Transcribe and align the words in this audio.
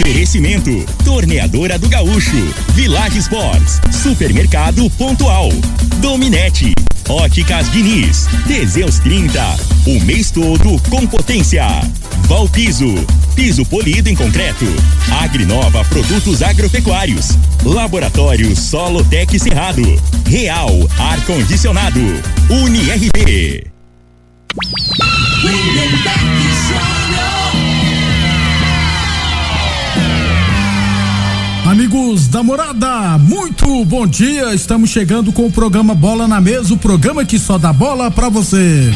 Oferecimento: 0.00 0.70
Torneadora 1.04 1.76
do 1.76 1.88
Gaúcho, 1.88 2.36
Village 2.72 3.18
Sports, 3.18 3.80
Supermercado 3.90 4.88
Pontual, 4.90 5.48
Dominete, 6.00 6.72
Óticas 7.08 7.70
Diniz, 7.72 8.28
Teseus 8.46 9.00
30, 9.00 9.56
o 9.86 10.00
mês 10.04 10.30
todo 10.30 10.80
com 10.88 11.04
potência. 11.06 11.64
Valpiso, 12.28 12.94
piso 13.34 13.64
polido 13.66 14.08
em 14.08 14.14
concreto. 14.14 14.64
Agrinova 15.20 15.84
Produtos 15.86 16.42
Agropecuários. 16.42 17.30
Laboratório 17.64 18.54
Solotec 18.54 19.36
Cerrado. 19.38 19.82
Real 20.26 20.70
Ar 20.98 21.20
Condicionado. 21.24 22.00
UniRB. 22.48 23.66
Amigos 31.88 32.28
da 32.28 32.42
morada, 32.42 33.16
muito 33.16 33.82
bom 33.86 34.06
dia. 34.06 34.52
Estamos 34.52 34.90
chegando 34.90 35.32
com 35.32 35.46
o 35.46 35.50
programa 35.50 35.94
Bola 35.94 36.28
na 36.28 36.38
Mesa 36.38 36.74
o 36.74 36.76
programa 36.76 37.24
que 37.24 37.38
só 37.38 37.56
dá 37.56 37.72
bola 37.72 38.10
pra 38.10 38.28
você. 38.28 38.92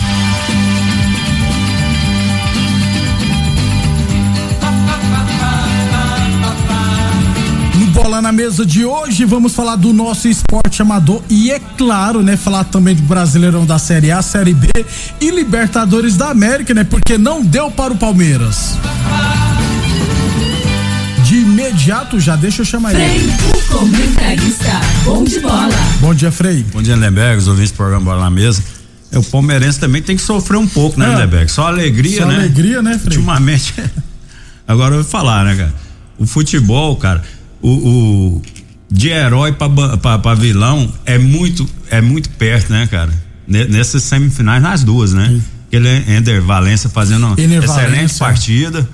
Bola 7.94 8.20
na 8.20 8.30
Mesa 8.30 8.66
de 8.66 8.84
hoje, 8.84 9.24
vamos 9.24 9.54
falar 9.54 9.76
do 9.76 9.94
nosso 9.94 10.28
esporte 10.28 10.82
amador 10.82 11.22
e, 11.30 11.50
é 11.50 11.58
claro, 11.78 12.22
né, 12.22 12.36
falar 12.36 12.64
também 12.64 12.94
do 12.94 13.02
Brasileirão 13.04 13.64
da 13.64 13.78
Série 13.78 14.10
A, 14.10 14.20
Série 14.20 14.52
B 14.52 14.68
e 15.18 15.30
Libertadores 15.30 16.18
da 16.18 16.28
América, 16.28 16.74
né, 16.74 16.84
porque 16.84 17.16
não 17.16 17.42
deu 17.42 17.70
para 17.70 17.94
o 17.94 17.96
Palmeiras 17.96 18.76
imediato, 21.76 22.20
já 22.20 22.36
deixa 22.36 22.60
eu 22.62 22.66
chamar 22.66 22.90
Frei, 22.92 23.16
ele. 23.16 23.32
o 23.54 23.62
comentarista, 23.68 24.80
bom 25.04 25.24
de 25.24 25.40
bola. 25.40 25.68
Bom 26.00 26.14
dia, 26.14 26.30
Frei. 26.30 26.64
Bom 26.72 26.82
dia, 26.82 26.94
Lindeberg, 26.94 27.38
os 27.38 27.48
ouvintes 27.48 27.72
do 27.72 27.76
programa 27.76 28.04
Bola 28.04 28.20
na 28.24 28.30
Mesa. 28.30 28.62
É, 29.10 29.18
o 29.18 29.22
palmeirense 29.22 29.80
também 29.80 30.02
tem 30.02 30.14
que 30.16 30.22
sofrer 30.22 30.58
um 30.58 30.66
pouco, 30.66 30.98
né, 31.00 31.06
É. 31.42 31.46
Só 31.48 31.66
alegria, 31.68 32.18
Só 32.22 32.26
né? 32.26 32.36
alegria, 32.36 32.82
né, 32.82 32.98
Frei? 32.98 33.16
Ultimamente. 33.18 33.74
Agora 34.68 34.94
eu 34.96 35.02
vou 35.02 35.10
falar, 35.10 35.44
né, 35.46 35.56
cara? 35.56 35.74
O 36.18 36.26
futebol, 36.26 36.94
cara, 36.96 37.22
o, 37.62 37.68
o- 37.70 38.42
de 38.90 39.08
herói 39.08 39.52
pra, 39.52 39.68
ba- 39.68 39.96
pra, 39.96 40.18
pra 40.18 40.34
vilão 40.34 40.92
é 41.06 41.16
muito, 41.16 41.66
é 41.90 42.00
muito 42.02 42.28
perto, 42.30 42.70
né, 42.70 42.86
cara? 42.86 43.10
Ne- 43.48 43.64
Nessas 43.64 44.02
semifinais, 44.02 44.62
nas 44.62 44.84
duas, 44.84 45.12
né? 45.14 45.40
Aquele 45.68 45.88
Ender 46.16 46.42
Valência 46.42 46.90
fazendo 46.90 47.26
uma 47.28 47.34
excelente 47.40 48.14
partida, 48.18 48.86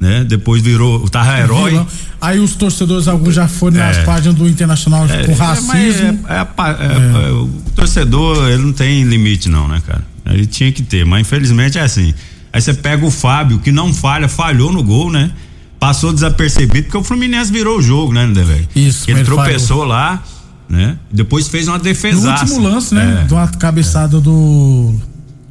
né? 0.00 0.24
Depois 0.24 0.62
virou, 0.62 1.06
tava 1.08 1.38
herói. 1.38 1.86
Aí 2.20 2.38
os 2.40 2.54
torcedores, 2.54 3.06
alguns 3.06 3.34
já 3.34 3.46
foram 3.46 3.76
nas 3.76 3.98
É. 3.98 4.02
páginas 4.04 4.34
do 4.34 4.48
Internacional 4.48 5.04
É, 5.06 5.24
com 5.24 5.32
é, 5.32 5.34
racismo. 5.34 6.18
é- 6.26 6.34
é 6.34 6.38
é- 6.38 7.28
é, 7.28 7.32
o 7.32 7.48
torcedor, 7.76 8.48
ele 8.48 8.62
não 8.62 8.72
tem 8.72 9.04
limite, 9.04 9.48
não, 9.48 9.68
né, 9.68 9.82
cara? 9.86 10.02
Ele 10.26 10.46
tinha 10.46 10.70
que 10.72 10.82
ter, 10.82 11.04
mas 11.04 11.20
infelizmente 11.22 11.76
é 11.78 11.82
assim. 11.82 12.14
Aí 12.52 12.60
você 12.60 12.72
pega 12.74 13.04
o 13.04 13.10
Fábio, 13.10 13.58
que 13.58 13.70
não 13.70 13.92
falha, 13.94 14.26
falhou 14.28 14.72
no 14.72 14.82
gol, 14.82 15.10
né? 15.10 15.30
Passou 15.78 16.12
desapercebido, 16.12 16.84
porque 16.84 16.96
o 16.98 17.02
Fluminense 17.04 17.50
virou 17.52 17.78
o 17.78 17.82
jogo, 17.82 18.12
né, 18.12 18.26
velho? 18.26 18.68
Isso, 18.74 19.10
Ele 19.10 19.22
tropeçou 19.24 19.84
lá, 19.84 20.22
né? 20.68 20.96
Depois 21.10 21.48
fez 21.48 21.68
uma 21.68 21.78
no 21.78 21.84
defesaça. 21.84 22.44
último 22.44 22.60
lance, 22.68 22.94
né? 22.94 23.22
É. 23.22 23.26
De 23.26 23.32
uma 23.34 23.48
cabeçada 23.48 24.20
do 24.20 24.94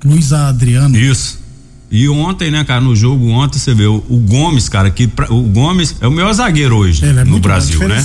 Luiz 0.05 0.31
Adriano. 0.31 0.95
Isso. 0.97 1.38
E 1.91 2.07
ontem, 2.07 2.51
né, 2.51 2.63
cara, 2.63 2.81
no 2.81 2.95
jogo 2.95 3.27
ontem 3.29 3.57
você 3.57 3.73
vê 3.73 3.85
o, 3.85 4.03
o 4.07 4.17
Gomes, 4.17 4.69
cara, 4.69 4.91
que 4.91 5.07
pra- 5.07 5.31
o 5.33 5.41
Gomes 5.43 5.95
é 5.99 6.07
o 6.07 6.11
melhor 6.11 6.31
zagueiro 6.33 6.75
hoje 6.75 7.03
é 7.03 7.11
no 7.23 7.39
Brasil, 7.39 7.79
né? 7.87 7.95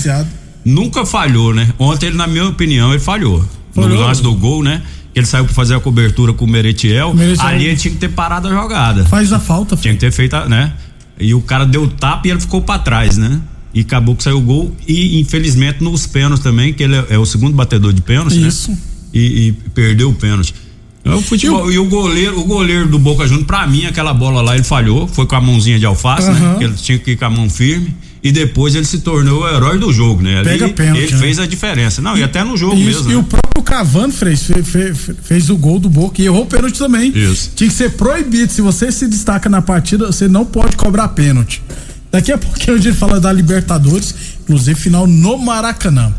Nunca 0.64 1.04
falhou, 1.04 1.52
né? 1.52 1.68
Ontem 1.78 2.06
ele, 2.06 2.16
na 2.16 2.26
minha 2.26 2.46
opinião, 2.48 2.90
ele 2.90 2.98
falhou. 3.00 3.44
Falhou? 3.74 3.90
No 3.90 4.00
lance 4.00 4.22
do 4.22 4.32
gol, 4.34 4.62
né? 4.62 4.80
Que 5.12 5.20
ele 5.20 5.26
saiu 5.26 5.44
pra 5.44 5.52
fazer 5.52 5.74
a 5.74 5.80
cobertura 5.80 6.32
com 6.32 6.46
o 6.46 6.48
Meretiel. 6.48 7.12
Meretiel- 7.12 7.46
Ali 7.46 7.66
ele 7.66 7.76
tinha 7.76 7.92
que 7.92 8.00
ter 8.00 8.08
parado 8.08 8.48
a 8.48 8.50
jogada. 8.50 9.04
Faz 9.04 9.32
a 9.32 9.38
falta, 9.38 9.76
Tinha 9.76 9.92
que 9.92 10.00
ter 10.00 10.10
feito, 10.10 10.34
a- 10.34 10.48
né? 10.48 10.72
E 11.20 11.34
o 11.34 11.42
cara 11.42 11.66
deu 11.66 11.86
tapa 11.86 12.26
e 12.26 12.30
ele 12.30 12.40
ficou 12.40 12.62
pra 12.62 12.78
trás, 12.78 13.18
né? 13.18 13.40
E 13.74 13.80
acabou 13.80 14.16
que 14.16 14.22
saiu 14.22 14.38
o 14.38 14.40
gol. 14.40 14.74
E 14.88 15.20
infelizmente 15.20 15.84
nos 15.84 16.06
pênaltis 16.06 16.42
também, 16.42 16.72
que 16.72 16.82
ele 16.82 16.96
é, 16.96 17.04
é 17.10 17.18
o 17.18 17.26
segundo 17.26 17.54
batedor 17.54 17.92
de 17.92 18.00
pênalti, 18.00 18.40
Isso. 18.46 18.70
né? 18.70 18.78
E, 19.12 19.48
e 19.48 19.52
perdeu 19.74 20.08
o 20.08 20.14
pênalti. 20.14 20.54
É 21.04 21.14
o 21.14 21.20
futebol. 21.20 21.70
E 21.70 21.78
o, 21.78 21.84
goleiro, 21.84 22.40
o 22.40 22.44
goleiro 22.44 22.88
do 22.88 22.98
Boca 22.98 23.26
Juniors, 23.26 23.46
pra 23.46 23.66
mim, 23.66 23.84
aquela 23.84 24.14
bola 24.14 24.40
lá, 24.40 24.54
ele 24.54 24.64
falhou. 24.64 25.06
Foi 25.06 25.26
com 25.26 25.36
a 25.36 25.40
mãozinha 25.40 25.78
de 25.78 25.84
alface, 25.84 26.28
Aham. 26.30 26.52
né? 26.52 26.58
Que 26.58 26.64
ele 26.64 26.74
tinha 26.74 26.98
que 26.98 27.10
ir 27.12 27.16
com 27.16 27.24
a 27.26 27.30
mão 27.30 27.50
firme. 27.50 27.94
E 28.22 28.32
depois 28.32 28.74
ele 28.74 28.86
se 28.86 29.00
tornou 29.00 29.42
o 29.42 29.48
herói 29.48 29.78
do 29.78 29.92
jogo, 29.92 30.22
né? 30.22 30.38
Ali 30.38 30.48
Pega 30.48 30.68
pênalti, 30.70 31.02
ele 31.02 31.12
né? 31.12 31.18
fez 31.18 31.38
a 31.38 31.46
diferença. 31.46 32.00
Não, 32.00 32.16
e, 32.16 32.22
até 32.22 32.42
no 32.42 32.56
jogo 32.56 32.74
Isso, 32.74 33.04
mesmo. 33.04 33.10
e 33.10 33.14
né? 33.16 33.20
o 33.20 33.22
próprio 33.22 33.62
Cavani 33.62 34.10
fez, 34.14 34.44
fez, 34.44 34.66
fez, 34.66 35.10
fez 35.22 35.50
o 35.50 35.56
gol 35.58 35.78
do 35.78 35.90
Boca 35.90 36.22
e 36.22 36.24
errou 36.24 36.44
o 36.44 36.46
pênalti 36.46 36.78
também. 36.78 37.12
Isso. 37.14 37.50
Tinha 37.54 37.68
que 37.68 37.76
ser 37.76 37.90
proibido. 37.90 38.50
Se 38.50 38.62
você 38.62 38.90
se 38.90 39.06
destaca 39.06 39.50
na 39.50 39.60
partida, 39.60 40.06
você 40.06 40.26
não 40.26 40.46
pode 40.46 40.74
cobrar 40.74 41.08
pênalti. 41.08 41.62
Daqui 42.10 42.32
a 42.32 42.38
pouquinho 42.38 42.78
a 42.78 42.80
gente 42.80 42.96
fala 42.96 43.20
da 43.20 43.30
Libertadores, 43.30 44.14
inclusive 44.42 44.80
final 44.80 45.06
no 45.06 45.36
Maracanã. 45.36 46.10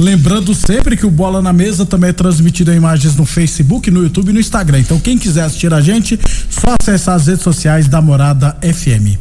Lembrando 0.00 0.54
sempre 0.54 0.96
que 0.96 1.04
o 1.04 1.10
Bola 1.10 1.42
na 1.42 1.52
Mesa 1.52 1.84
também 1.84 2.08
é 2.08 2.12
transmitido 2.14 2.72
em 2.72 2.76
imagens 2.76 3.16
no 3.16 3.26
Facebook, 3.26 3.90
no 3.90 4.02
YouTube 4.02 4.30
e 4.30 4.32
no 4.32 4.40
Instagram. 4.40 4.80
Então 4.80 4.98
quem 4.98 5.18
quiser 5.18 5.42
assistir 5.42 5.74
a 5.74 5.80
gente, 5.82 6.18
só 6.48 6.74
acessar 6.80 7.16
as 7.16 7.26
redes 7.26 7.42
sociais 7.42 7.86
da 7.86 8.00
Morada 8.00 8.56
FM. 8.62 9.18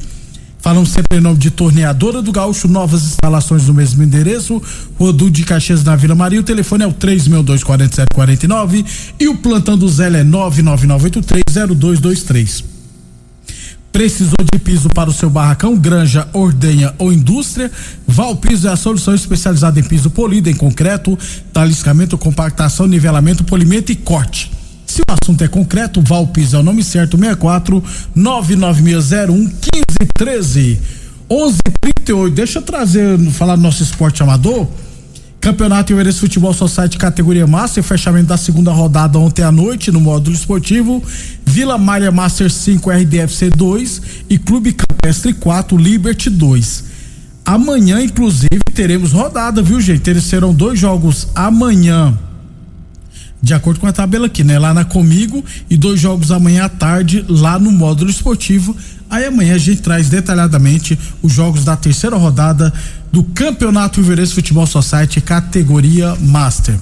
Falamos 0.59 0.87
sempre 0.87 1.17
em 1.17 1.21
nome 1.21 1.37
de 1.37 1.51
Torneadora 1.51 2.21
do 2.21 2.31
Gaúcho, 2.31 2.69
novas 2.69 3.03
instalações 3.03 3.67
no 3.67 3.73
mesmo 3.73 4.01
endereço, 4.01 4.61
Rodu 4.97 5.29
de 5.29 5.43
Caxias 5.43 5.83
na 5.83 5.97
Vila 5.97 6.15
Maria, 6.15 6.39
o 6.39 6.43
telefone 6.43 6.85
é 6.85 6.87
o 6.87 6.93
3624749 6.93 8.85
e 9.19 9.27
o 9.27 9.35
plantão 9.35 9.77
do 9.77 9.89
Zé 9.89 10.07
é 10.07 10.23
999830223. 10.23 12.68
Precisou 13.91 14.37
de 14.51 14.59
piso 14.59 14.87
para 14.89 15.09
o 15.09 15.13
seu 15.13 15.29
barracão, 15.29 15.77
granja, 15.77 16.27
ordenha 16.31 16.93
ou 16.97 17.11
indústria? 17.11 17.71
Valpiso 18.07 18.67
é 18.67 18.71
a 18.71 18.75
solução 18.75 19.15
especializada 19.15 19.79
em 19.79 19.83
piso 19.83 20.09
polido, 20.09 20.49
em 20.49 20.55
concreto, 20.55 21.17
taliscamento, 21.51 22.17
compactação, 22.17 22.87
nivelamento, 22.87 23.43
polimento 23.43 23.91
e 23.91 23.95
corte. 23.95 24.51
Se 24.85 25.01
o 25.01 25.13
assunto 25.21 25.43
é 25.43 25.47
concreto, 25.47 26.01
Valpiso 26.01 26.55
é 26.55 26.59
o 26.59 26.63
nome 26.63 26.83
certo, 26.83 27.17
64 27.17 27.83
99601 28.15 29.35
1513 29.35 30.79
1138. 31.29 32.35
Deixa 32.35 32.59
eu 32.59 32.63
trazer, 32.63 33.19
falar 33.31 33.55
do 33.55 33.61
nosso 33.61 33.83
esporte 33.83 34.23
amador. 34.23 34.67
Campeonato 35.41 35.93
Iverense 35.93 36.19
Futebol 36.19 36.53
Society 36.53 36.97
categoria 36.97 37.47
Master, 37.47 37.81
fechamento 37.81 38.27
da 38.27 38.37
segunda 38.37 38.71
rodada 38.71 39.17
ontem 39.17 39.41
à 39.41 39.51
noite 39.51 39.89
no 39.89 39.99
módulo 39.99 40.35
esportivo. 40.35 41.01
Vila 41.45 41.77
Maria 41.77 42.11
Master 42.11 42.51
5 42.51 42.89
RDFC 42.91 43.49
2 43.49 44.01
e 44.29 44.37
Clube 44.37 44.73
Campestre 44.73 45.33
4 45.33 45.77
Liberty 45.77 46.29
2. 46.29 46.83
Amanhã, 47.45 48.01
inclusive, 48.01 48.59
teremos 48.73 49.13
rodada, 49.13 49.61
viu, 49.61 49.79
gente? 49.79 50.09
Eles 50.09 50.25
serão 50.25 50.53
dois 50.53 50.77
jogos 50.77 51.29
amanhã. 51.33 52.15
De 53.41 53.53
acordo 53.53 53.79
com 53.79 53.87
a 53.87 53.93
tabela 53.93 54.25
aqui, 54.25 54.43
né? 54.43 54.59
Lá 54.59 54.73
na 54.73 54.83
Comigo 54.83 55.43
e 55.69 55.77
dois 55.77 55.99
jogos 55.99 56.31
amanhã 56.31 56.65
à 56.65 56.69
tarde 56.69 57.23
lá 57.27 57.57
no 57.57 57.71
módulo 57.71 58.09
esportivo. 58.09 58.75
Aí 59.09 59.25
amanhã 59.25 59.55
a 59.55 59.57
gente 59.57 59.81
traz 59.81 60.09
detalhadamente 60.09 60.99
os 61.21 61.31
jogos 61.31 61.63
da 61.63 61.75
terceira 61.75 62.17
rodada 62.17 62.71
do 63.11 63.23
Campeonato 63.23 64.01
Iverense 64.01 64.33
Futebol 64.33 64.67
Society 64.67 65.21
categoria 65.21 66.15
Master. 66.15 66.75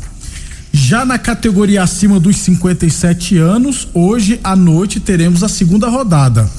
Já 0.74 1.06
na 1.06 1.18
categoria 1.18 1.84
acima 1.84 2.20
dos 2.20 2.38
57 2.38 3.38
anos, 3.38 3.88
hoje 3.94 4.40
à 4.44 4.56
noite 4.56 5.00
teremos 5.00 5.44
a 5.44 5.50
segunda 5.50 5.88
rodada. 5.88 6.50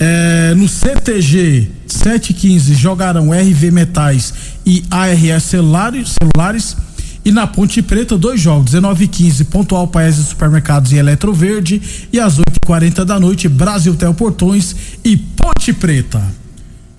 É, 0.00 0.54
no 0.56 0.68
CTG 0.68 1.70
715 1.86 2.74
jogarão 2.74 3.30
RV 3.32 3.70
Metais 3.72 4.32
e 4.64 4.84
ARS 4.88 5.42
celulares 5.42 6.76
e 7.24 7.30
na 7.30 7.46
Ponte 7.46 7.82
Preta 7.82 8.16
dois 8.16 8.40
jogos 8.40 8.66
19 8.66 9.04
e 9.04 9.08
15 9.08 9.44
Pontual 9.44 9.88
Paese 9.88 10.24
Supermercados 10.24 10.92
e 10.92 10.96
Eletroverde 10.96 11.80
e 12.12 12.18
às 12.18 12.38
8h40 12.38 13.04
da 13.04 13.18
noite 13.18 13.48
Brasil 13.48 13.94
Tel 13.94 14.14
Portões 14.14 14.74
e 15.04 15.16
Ponte 15.16 15.72
Preta. 15.72 16.22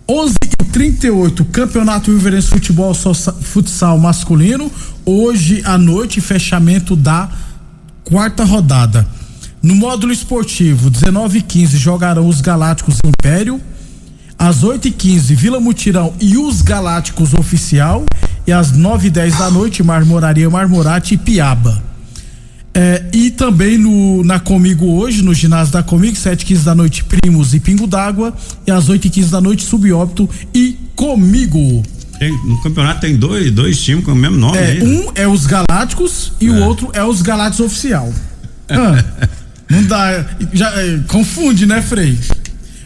11 0.07 0.33
e 0.43 0.63
38 0.65 1.45
Campeonato 1.45 2.11
Riverense 2.11 2.47
Futebol 2.47 2.93
Futsal 2.93 3.97
Masculino. 3.99 4.71
Hoje 5.05 5.61
à 5.65 5.77
noite 5.77 6.19
fechamento 6.19 6.95
da 6.95 7.29
quarta 8.03 8.43
rodada. 8.43 9.07
No 9.61 9.75
módulo 9.75 10.11
esportivo 10.11 10.89
19 10.89 11.39
e 11.39 11.41
15 11.41 11.77
jogarão 11.77 12.27
os 12.27 12.41
Galácticos 12.41 12.97
Império. 13.05 13.61
Às 14.37 14.63
8 14.63 14.87
e 14.87 14.91
15 14.91 15.35
Vila 15.35 15.59
Mutirão 15.59 16.13
e 16.19 16.37
os 16.37 16.61
Galácticos 16.61 17.33
Oficial 17.33 18.05
e 18.49 18.51
às 18.51 18.71
9 18.71 19.07
e 19.07 19.11
10 19.11 19.37
da 19.37 19.51
noite 19.51 19.83
Marmoraria 19.83 20.49
Marmorate 20.49 21.13
e 21.13 21.17
Piaba 21.17 21.83
É, 22.73 23.03
e 23.13 23.29
também 23.29 23.77
no, 23.77 24.23
na 24.23 24.39
Comigo 24.39 24.85
hoje, 24.87 25.21
no 25.21 25.33
ginásio 25.35 25.71
da 25.73 25.83
Comigo, 25.83 26.15
7 26.15 26.43
15 26.45 26.65
da 26.65 26.73
noite, 26.73 27.03
Primos 27.03 27.53
e 27.53 27.59
Pingo 27.59 27.85
d'Água. 27.87 28.33
E 28.65 28.71
às 28.71 28.89
8 28.89 29.09
15 29.09 29.29
da 29.31 29.41
noite, 29.41 29.63
Subóbito 29.63 30.29
e 30.53 30.77
Comigo. 30.95 31.83
Tem, 32.17 32.31
no 32.45 32.61
campeonato 32.61 33.01
tem 33.01 33.15
dois, 33.15 33.51
dois 33.51 33.79
times 33.81 34.03
com 34.05 34.13
o 34.13 34.15
mesmo 34.15 34.37
nome. 34.37 34.57
É, 34.57 34.65
aí, 34.71 34.83
né? 34.83 34.85
um 34.85 35.11
é 35.15 35.27
os 35.27 35.45
Galácticos 35.45 36.33
e 36.41 36.47
É. 36.47 36.51
o 36.51 36.63
outro 36.63 36.89
é 36.93 37.03
os 37.03 37.21
Galácticos 37.21 37.65
Oficial. 37.67 38.11
Ah, 38.69 39.03
não 39.69 39.83
dá. 39.83 40.25
Já, 40.53 40.69
é, 40.81 40.99
confunde, 41.07 41.65
né, 41.65 41.81
Frei? 41.81 42.17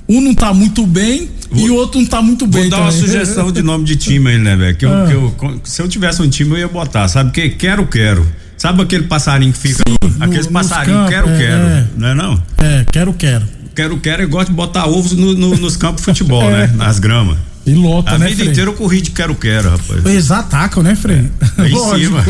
Um 0.09 0.19
não 0.21 0.33
tá 0.33 0.53
muito 0.53 0.85
bem 0.85 1.29
e 1.55 1.69
o 1.69 1.75
outro 1.75 1.99
não 1.99 2.07
tá 2.07 2.21
muito 2.21 2.45
Vou 2.47 2.61
bem. 2.61 2.69
dar 2.69 2.77
uma 2.81 2.91
também. 2.91 3.01
sugestão 3.07 3.51
de 3.51 3.61
nome 3.61 3.85
de 3.85 3.95
time 3.95 4.29
aí, 4.29 4.37
né, 4.37 4.55
velho? 4.55 4.75
Que, 4.75 4.85
eu- 4.85 4.93
Ah. 4.93 5.07
que 5.07 5.13
eu- 5.13 5.61
se 5.63 5.81
eu 5.81 5.87
tivesse 5.87 6.21
um 6.21 6.29
time, 6.29 6.51
eu 6.51 6.57
ia 6.59 6.67
botar, 6.67 7.07
sabe? 7.07 7.31
Que 7.31 7.49
quero, 7.49 7.85
quero. 7.87 8.25
Sabe 8.57 8.81
aquele 8.81 9.03
passarinho 9.03 9.51
que 9.51 9.59
fica. 9.59 9.83
Sim, 9.87 9.95
no- 10.01 10.23
aqueles 10.23 10.47
passarinhos, 10.47 11.09
quero, 11.09 11.29
é, 11.29 11.37
quero. 11.37 11.63
é. 11.63 11.87
Não 11.97 12.07
é 12.07 12.13
não? 12.15 12.43
É, 12.59 12.85
quero, 12.91 13.13
quero. 13.13 13.45
Quero, 13.75 13.97
quero 13.99 14.23
e 14.23 14.25
gosto 14.27 14.49
de 14.49 14.55
botar 14.55 14.85
ovos 14.85 15.11
no- 15.13 15.33
no- 15.33 15.55
nos 15.57 15.75
campos 15.75 16.01
de 16.01 16.05
futebol, 16.05 16.43
É. 16.49 16.67
né? 16.67 16.73
Nas 16.75 16.99
gramas. 16.99 17.37
E 17.65 17.73
lota, 17.73 18.11
A 18.11 18.17
né, 18.19 18.25
vida 18.27 18.39
Frei? 18.39 18.49
inteira 18.51 18.69
eu 18.69 18.73
corri 18.73 18.99
de 19.01 19.11
quero, 19.11 19.33
quero, 19.35 19.69
rapaz. 19.69 20.05
Eles 20.05 20.29
atacam, 20.31 20.83
né, 20.83 20.95
Frei? 20.95 21.29
É, 21.57 21.67
em 21.69 21.75
cima. 21.95 22.23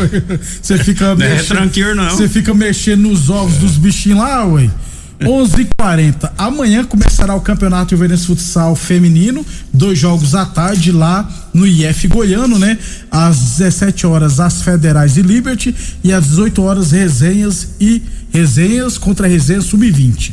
Você 0.62 0.78
fica 0.78 1.14
Não 1.14 1.24
é 1.26 1.30
mexendo. 1.30 1.48
tranqueiro, 1.58 1.94
não. 1.94 2.08
Você 2.10 2.28
fica 2.28 2.54
mexendo 2.54 3.02
nos 3.02 3.28
ovos 3.30 3.56
dos 3.56 3.76
bichinhos 3.76 4.18
lá, 4.20 4.44
ué. 4.46 4.70
11:40. 5.20 6.32
Amanhã 6.36 6.84
começará 6.84 7.34
o 7.34 7.40
Campeonato 7.40 7.90
Juventus 7.90 8.24
Futsal 8.24 8.74
Feminino, 8.74 9.44
dois 9.72 9.98
jogos 9.98 10.34
à 10.34 10.44
tarde 10.44 10.90
lá 10.92 11.28
no 11.52 11.66
IF 11.66 12.08
Goiano, 12.08 12.58
né? 12.58 12.78
Às 13.10 13.38
17 13.38 14.06
horas 14.06 14.40
as 14.40 14.62
Federais 14.62 15.16
e 15.16 15.22
Liberty 15.22 15.74
e 16.02 16.12
às 16.12 16.24
18 16.24 16.62
horas 16.62 16.90
resenhas 16.90 17.68
e 17.80 18.02
resenhas 18.32 18.98
contra 18.98 19.28
resenhas 19.28 19.64
sub-20. 19.64 20.32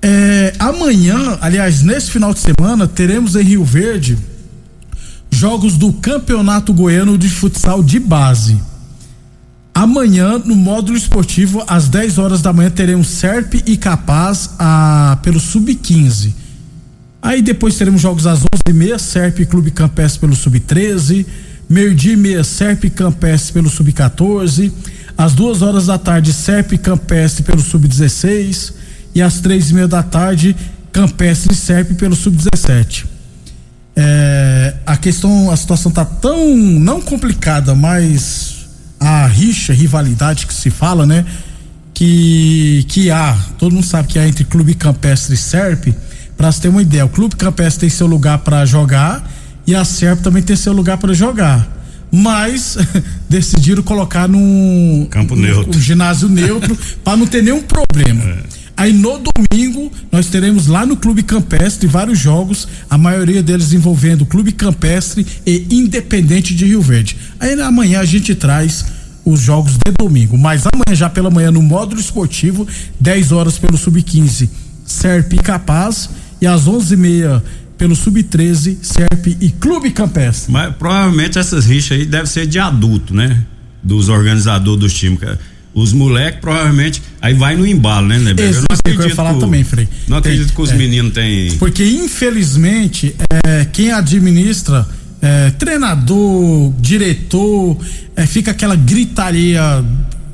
É, 0.00 0.52
amanhã, 0.58 1.38
aliás, 1.40 1.82
nesse 1.82 2.10
final 2.10 2.34
de 2.34 2.40
semana, 2.40 2.86
teremos 2.86 3.36
em 3.36 3.42
Rio 3.42 3.64
Verde 3.64 4.18
jogos 5.30 5.76
do 5.76 5.92
Campeonato 5.94 6.72
Goiano 6.72 7.18
de 7.18 7.28
Futsal 7.28 7.82
de 7.82 7.98
Base. 7.98 8.58
Amanhã, 9.74 10.38
no 10.38 10.54
módulo 10.54 10.96
esportivo, 10.96 11.64
às 11.66 11.88
10 11.88 12.18
horas 12.18 12.40
da 12.40 12.52
manhã, 12.52 12.70
teremos 12.70 13.08
Serp 13.08 13.54
e 13.66 13.76
Capaz 13.76 14.50
a, 14.56 15.18
pelo 15.20 15.40
Sub-15. 15.40 16.32
Aí 17.20 17.42
depois 17.42 17.74
teremos 17.74 18.00
jogos 18.00 18.24
às 18.24 18.40
11h30, 18.40 18.98
Serp 19.00 19.40
e 19.40 19.46
Clube 19.46 19.72
Campestre 19.72 20.20
pelo 20.20 20.36
Sub-13. 20.36 21.26
Meio-dia 21.68 22.12
e 22.12 22.16
meia, 22.16 22.44
Serp 22.44 22.84
e 22.84 22.90
Campestre 22.90 23.52
pelo 23.52 23.68
Sub-14. 23.68 24.70
Às 25.18 25.32
duas 25.32 25.60
horas 25.60 25.86
da 25.86 25.98
tarde, 25.98 26.32
Serp 26.32 26.72
e 26.72 26.78
Campestre 26.78 27.42
pelo 27.42 27.60
Sub-16. 27.60 28.74
E 29.12 29.20
às 29.20 29.40
três 29.40 29.70
e 29.70 29.74
meia 29.74 29.88
da 29.88 30.04
tarde, 30.04 30.54
Campestre 30.92 31.52
e 31.52 31.56
Serp 31.56 31.94
pelo 31.94 32.14
Sub-17. 32.14 33.06
É, 33.96 34.74
a 34.86 34.96
questão, 34.96 35.50
a 35.50 35.56
situação 35.56 35.90
tá 35.90 36.04
tão 36.04 36.56
não 36.56 37.00
complicada, 37.00 37.74
mas 37.74 38.53
a 39.06 39.26
rixa, 39.26 39.72
rivalidade 39.72 40.46
que 40.46 40.54
se 40.54 40.70
fala, 40.70 41.06
né? 41.06 41.24
Que 41.92 42.84
que 42.88 43.10
há, 43.10 43.36
todo 43.58 43.72
mundo 43.72 43.86
sabe 43.86 44.08
que 44.08 44.18
há 44.18 44.26
entre 44.26 44.44
Clube 44.44 44.74
Campestre 44.74 45.34
e 45.34 45.38
Serp. 45.38 45.88
Pra 46.36 46.50
você 46.50 46.62
ter 46.62 46.68
uma 46.68 46.82
ideia, 46.82 47.04
o 47.04 47.08
Clube 47.08 47.36
Campestre 47.36 47.82
tem 47.82 47.90
seu 47.90 48.06
lugar 48.06 48.38
para 48.38 48.64
jogar 48.66 49.30
e 49.66 49.74
a 49.74 49.84
Serp 49.84 50.20
também 50.20 50.42
tem 50.42 50.56
seu 50.56 50.72
lugar 50.72 50.98
para 50.98 51.14
jogar. 51.14 51.70
Mas 52.10 52.76
decidiram 53.28 53.82
colocar 53.82 54.28
num 54.28 55.06
Campo 55.10 55.36
neutro. 55.36 55.76
um 55.76 55.80
ginásio 55.80 56.28
neutro 56.28 56.76
para 57.04 57.16
não 57.16 57.26
ter 57.26 57.42
nenhum 57.42 57.62
problema. 57.62 58.24
Aí 58.76 58.92
no 58.92 59.20
domingo 59.20 59.90
nós 60.10 60.26
teremos 60.26 60.66
lá 60.66 60.84
no 60.84 60.96
Clube 60.96 61.22
Campestre 61.22 61.86
vários 61.86 62.18
jogos, 62.18 62.66
a 62.90 62.98
maioria 62.98 63.42
deles 63.42 63.72
envolvendo 63.72 64.26
Clube 64.26 64.50
Campestre 64.52 65.24
e 65.46 65.66
Independente 65.70 66.54
de 66.54 66.64
Rio 66.66 66.82
Verde. 66.82 67.16
Aí 67.38 67.60
amanhã 67.60 68.00
a 68.00 68.04
gente 68.04 68.34
traz 68.34 68.84
os 69.24 69.40
jogos 69.40 69.72
de 69.72 69.92
domingo, 69.98 70.36
mas 70.36 70.64
amanhã 70.66 70.94
já 70.94 71.08
pela 71.08 71.30
manhã 71.30 71.50
no 71.50 71.62
módulo 71.62 72.00
esportivo, 72.00 72.66
10 73.00 73.32
horas 73.32 73.58
pelo 73.58 73.76
Sub-15, 73.78 74.48
Serp 74.84 75.32
e 75.32 75.38
Capaz 75.38 76.10
e 76.40 76.46
às 76.46 76.66
11h30 76.66 77.42
pelo 77.78 77.96
Sub-13, 77.96 78.78
Serp 78.82 79.26
e 79.40 79.50
Clube 79.50 79.90
Campestre. 79.90 80.52
Mas 80.52 80.74
provavelmente 80.76 81.38
essas 81.38 81.66
rixas 81.66 81.98
aí 81.98 82.06
devem 82.06 82.26
ser 82.26 82.46
de 82.46 82.58
adulto, 82.58 83.14
né? 83.14 83.42
Dos 83.82 84.08
organizadores 84.08 84.80
dos 84.80 84.92
times. 84.94 85.18
Os 85.74 85.92
moleques 85.92 86.40
provavelmente. 86.40 87.02
Aí 87.20 87.34
vai 87.34 87.56
no 87.56 87.66
embalo, 87.66 88.06
né, 88.06 88.18
Neber? 88.18 88.48
Exato, 88.48 88.66
é 88.84 88.90
o 88.90 88.96
que 88.96 89.02
eu 89.02 89.08
ia 89.08 89.14
falar 89.14 89.34
que 89.34 89.40
também, 89.40 89.64
Frei. 89.64 89.88
Não 90.06 90.20
Tem- 90.20 90.32
acredito 90.32 90.54
que 90.54 90.62
os 90.62 90.70
é. 90.70 90.76
meninos 90.76 91.12
têm. 91.12 91.56
Porque 91.58 91.84
infelizmente 91.84 93.14
é, 93.44 93.64
quem 93.64 93.90
administra 93.90 94.86
é, 95.24 95.50
treinador, 95.52 96.70
diretor, 96.78 97.78
é, 98.14 98.26
fica 98.26 98.50
aquela 98.50 98.76
gritaria 98.76 99.82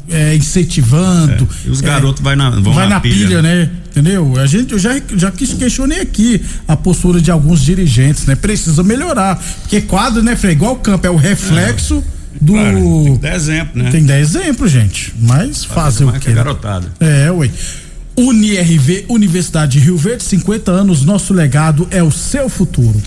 é, 0.09 0.35
incentivando. 0.35 1.49
E 1.65 1.71
os 1.71 1.81
é, 1.81 1.87
garotos 1.87 2.21
vai 2.21 2.35
na, 2.35 2.51
vão 2.51 2.73
vai 2.73 2.89
na, 2.89 2.99
pilha, 2.99 3.41
né? 3.41 3.55
né? 3.55 3.71
Entendeu? 3.89 4.37
A 4.37 4.47
gente 4.47 4.73
eu 4.73 4.79
já 4.81 5.01
já 5.17 5.31
questionei 5.31 6.01
aqui 6.01 6.41
a 6.67 6.77
postura 6.77 7.21
de 7.21 7.31
alguns 7.31 7.61
dirigentes, 7.61 8.27
né? 8.27 8.35
Precisa 8.35 8.83
melhorar, 8.83 9.41
porque 9.63 9.81
quadro, 9.81 10.25
né, 10.25 10.35
Frei? 10.35 10.55
Igual 10.55 10.73
o 10.73 10.77
campo 10.77 11.07
é 11.07 11.11
o 11.11 11.17
reflexo 11.17 12.03
do 12.41 12.53
Claro, 12.53 13.05
tem 13.05 13.15
que 13.15 13.21
dar 13.21 13.35
exemplo, 13.37 13.83
né? 13.83 13.91
tem 13.91 14.05
10 14.05 14.35
exemplos, 14.35 14.71
gente. 14.73 15.15
Mas 15.21 15.65
fazer 15.65 16.05
o 16.05 16.13
quê? 16.15 16.31
né? 16.31 16.35
garotada. 16.35 16.93
É, 16.99 17.31
ué. 17.31 17.49
UniRV, 18.17 19.07
Universidade 19.09 19.79
de 19.79 19.85
Rio 19.85 19.97
Verde, 19.97 20.25
50 20.25 20.71
anos, 20.71 21.05
nosso 21.05 21.33
legado 21.33 21.87
é 21.93 22.03
o 22.03 22.11
seu 22.11 22.49
futuro. 22.49 23.01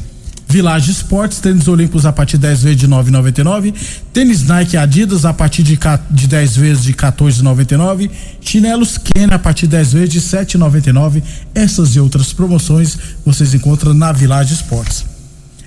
Village 0.53 0.91
Esportes, 0.91 1.39
tênis 1.39 1.67
olímpicos 1.67 2.05
a 2.05 2.13
partir 2.13 2.37
de 2.37 2.43
10 2.43 2.61
vezes 2.61 2.79
de 2.79 2.87
9,99. 2.87 3.73
Tênis 4.13 4.43
Nike 4.43 4.77
Adidas 4.77 5.25
a 5.25 5.33
partir 5.33 5.63
de, 5.63 5.79
de 6.11 6.27
10 6.27 6.55
vezes 6.57 6.83
de 6.83 6.93
14,99. 6.93 8.11
Chinelos 8.39 8.99
Ken 8.99 9.29
a 9.31 9.39
partir 9.39 9.65
de 9.65 9.71
10 9.71 9.93
vezes 9.93 10.09
de 10.11 10.21
7,99. 10.21 11.23
Essas 11.55 11.95
e 11.95 11.99
outras 11.99 12.33
promoções 12.33 12.95
vocês 13.25 13.55
encontram 13.55 13.95
na 13.95 14.11
Village 14.11 14.53
Esportes. 14.53 15.05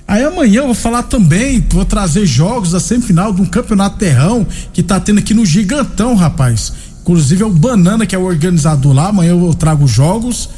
Aí 0.07 0.23
amanhã 0.23 0.61
eu 0.61 0.67
vou 0.67 0.73
falar 0.73 1.03
também, 1.03 1.61
vou 1.69 1.83
trazer 1.83 2.25
jogos 2.25 2.71
da 2.71 2.79
semifinal 2.79 3.33
de 3.33 3.41
um 3.41 3.45
campeonato 3.45 3.97
terrão 3.97 4.47
que 4.71 4.81
tá 4.81 5.01
tendo 5.01 5.19
aqui 5.19 5.33
no 5.33 5.45
Gigantão, 5.45 6.15
rapaz. 6.15 6.71
Inclusive 7.01 7.43
é 7.43 7.45
o 7.45 7.51
Banana 7.51 8.05
que 8.05 8.15
é 8.15 8.17
o 8.17 8.23
organizador 8.23 8.93
lá. 8.93 9.09
Amanhã 9.09 9.31
eu 9.31 9.53
trago 9.53 9.85
jogos. 9.85 10.49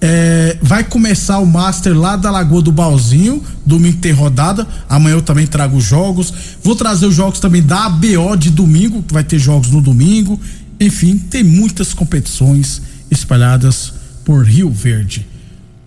É, 0.00 0.56
vai 0.62 0.84
começar 0.84 1.38
o 1.38 1.46
Master 1.46 1.98
lá 1.98 2.16
da 2.16 2.30
Lagoa 2.30 2.62
do 2.62 2.70
Balzinho. 2.70 3.42
Domingo 3.66 3.98
tem 3.98 4.12
rodada. 4.12 4.66
Amanhã 4.88 5.14
eu 5.14 5.22
também 5.22 5.46
trago 5.46 5.80
jogos. 5.80 6.32
Vou 6.62 6.76
trazer 6.76 7.06
os 7.06 7.14
jogos 7.14 7.40
também 7.40 7.62
da 7.62 7.86
ABO 7.86 8.36
de 8.36 8.50
domingo, 8.50 9.02
que 9.02 9.12
vai 9.12 9.24
ter 9.24 9.38
jogos 9.38 9.70
no 9.70 9.80
domingo. 9.80 10.40
Enfim, 10.80 11.18
tem 11.18 11.42
muitas 11.42 11.92
competições 11.92 12.80
espalhadas 13.10 13.92
por 14.24 14.44
Rio 14.44 14.70
Verde. 14.70 15.26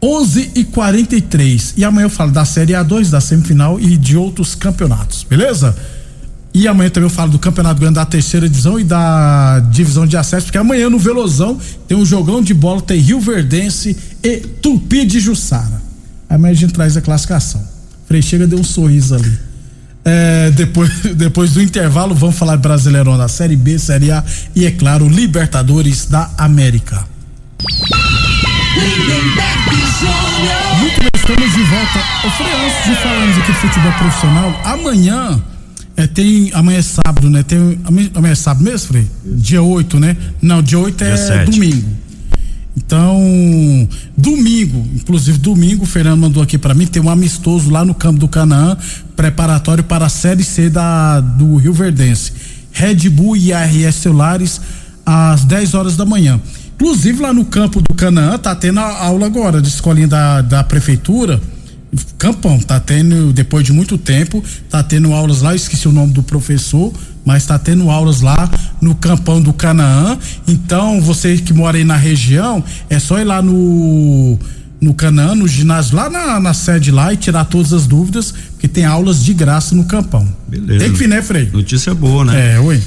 11 0.04 0.52
e 0.56 0.64
43 0.64 1.76
e 1.78 1.86
amanhã 1.86 2.06
eu 2.06 2.10
falo 2.10 2.32
da 2.32 2.44
Série 2.44 2.74
A2, 2.74 3.12
da 3.12 3.22
semifinal 3.22 3.80
e 3.80 3.96
de 3.96 4.18
outros 4.18 4.56
campeonatos, 4.56 5.24
beleza? 5.24 5.76
E 6.54 6.68
amanhã 6.68 6.90
também 6.90 7.10
eu 7.10 7.14
falo 7.14 7.32
do 7.32 7.40
Campeonato 7.40 7.80
Grande 7.80 7.96
da 7.96 8.06
terceira 8.06 8.48
divisão 8.48 8.78
e 8.78 8.84
da 8.84 9.60
divisão 9.72 10.06
de 10.06 10.18
acesso, 10.18 10.48
porque 10.48 10.58
amanhã 10.58 10.90
no 10.90 11.00
Velozão 11.00 11.58
tem 11.88 11.98
um 11.98 12.06
jogão 12.06 12.42
de 12.42 12.54
bola, 12.54 12.82
tem 12.82 13.00
Rio 13.00 13.22
Verdense 13.22 13.96
e 14.22 14.38
Tupi 14.38 15.06
de 15.06 15.20
Jussara. 15.20 15.82
Amanhã 16.30 16.52
a 16.52 16.56
gente 16.56 16.74
traz 16.74 16.98
a 16.98 17.02
classificação. 17.02 17.64
Frei 18.06 18.22
chega 18.22 18.46
deu 18.46 18.60
um 18.60 18.64
sorriso 18.64 19.16
ali. 19.16 19.40
É, 20.04 20.52
depois, 20.52 20.92
depois 21.16 21.52
do 21.52 21.62
intervalo, 21.62 22.14
vamos 22.14 22.38
falar 22.38 22.58
Brasileirão 22.58 23.18
da 23.18 23.30
Série 23.30 23.56
B, 23.56 23.80
Série 23.80 24.12
A 24.12 24.22
e, 24.54 24.66
é 24.66 24.72
claro, 24.72 25.08
Libertadores 25.08 26.06
da 26.08 26.30
América. 26.38 27.06
Muito 30.80 31.00
bem, 31.00 31.10
estamos 31.16 31.54
de 31.54 31.64
volta. 31.64 32.00
Ô, 32.26 32.30
Frei, 32.32 32.52
antes 32.54 32.90
de 32.90 32.96
falarmos 33.02 33.38
aqui 33.38 33.52
de 33.54 33.58
futebol 33.60 33.92
profissional, 33.94 34.62
amanhã 34.66 35.42
é, 35.96 36.08
tem. 36.08 36.52
Amanhã 36.54 36.80
é 36.80 36.82
sábado, 36.82 37.30
né? 37.30 37.44
Tem, 37.44 37.80
amanhã, 37.86 38.32
é 38.32 38.36
sábado 38.36 38.64
mesmo, 38.64 38.88
Frei? 38.88 39.08
Dia 39.26 39.62
8, 39.62 40.00
né? 40.00 40.18
Não, 40.42 40.62
dia 40.62 40.80
8 40.80 41.04
é 41.04 41.16
Dia 41.16 41.46
domingo. 41.46 42.02
Então, 42.76 43.90
domingo, 44.18 44.88
inclusive 44.96 45.38
domingo, 45.38 45.84
o 45.84 45.86
Fernando 45.86 46.22
mandou 46.22 46.42
aqui 46.42 46.58
pra 46.58 46.74
mim, 46.74 46.88
tem 46.88 47.02
um 47.02 47.10
amistoso 47.10 47.70
lá 47.70 47.84
no 47.84 47.94
campo 47.94 48.20
do 48.20 48.28
Canaã, 48.28 48.78
preparatório 49.16 49.84
para 49.84 50.06
a 50.06 50.10
Série 50.10 50.44
C 50.44 50.70
da, 50.70 51.20
do 51.20 51.58
Rio 51.58 51.74
Verdense. 51.74 52.32
Red 52.72 53.10
Bull 53.10 53.36
e 53.36 53.52
ARS 53.52 53.96
Celulares, 53.96 54.62
às 55.06 55.44
10 55.44 55.74
horas 55.74 55.98
da 55.98 56.06
manhã. 56.06 56.40
Inclusive 56.76 57.22
lá 57.22 57.34
no 57.34 57.46
campo 57.46 57.82
do 57.82 57.94
Canaã, 57.94 58.38
tá 58.38 58.56
tendo 58.56 58.80
a 58.80 59.04
aula 59.04 59.26
agora 59.26 59.62
de 59.62 59.68
escolinha 59.68 60.08
da, 60.08 60.42
da 60.42 60.64
prefeitura, 60.64 61.40
Campão, 62.18 62.58
tá 62.60 62.80
tendo, 62.80 63.34
depois 63.34 63.66
de 63.66 63.74
muito 63.74 63.98
tempo, 63.98 64.44
tá 64.70 64.82
tendo 64.82 65.14
aulas 65.14 65.42
lá, 65.42 65.54
esqueci 65.54 65.88
o 65.88 65.92
nome 65.92 66.14
do 66.14 66.24
professor, 66.24 66.94
mas 67.26 67.46
tá 67.46 67.60
tendo 67.60 67.90
aulas 67.90 68.22
lá 68.22 68.50
no 68.80 68.96
Campão 68.96 69.42
do 69.42 69.52
Canaã. 69.52 70.18
Então, 70.48 71.02
você 71.02 71.38
que 71.38 71.54
mora 71.54 71.78
aí 71.78 71.84
na 71.84 71.98
região, 71.98 72.64
é 72.90 72.98
só 73.00 73.20
ir 73.20 73.26
lá 73.26 73.42
no 73.42 74.40
no 74.80 74.96
Canaã, 74.96 75.36
no 75.36 75.48
ginásio, 75.48 75.96
lá 75.96 76.10
na, 76.10 76.40
na 76.40 76.56
sede 76.56 76.90
lá 76.90 77.14
e 77.14 77.18
tirar 77.18 77.46
todas 77.46 77.72
as 77.72 77.86
dúvidas, 77.86 78.34
porque 78.54 78.68
tem 78.68 78.84
aulas 78.84 79.24
de 79.24 79.32
graça 79.32 79.76
no 79.76 79.84
Campão. 79.84 80.28
Beleza. 80.48 80.80
Tem 80.80 80.92
que 80.92 80.98
vir, 80.98 81.08
né, 81.08 81.22
Frei? 81.22 81.52
Notícia 81.54 81.94
boa, 81.94 82.26
né? 82.26 82.56
É, 82.56 82.60
ui. 82.60 82.82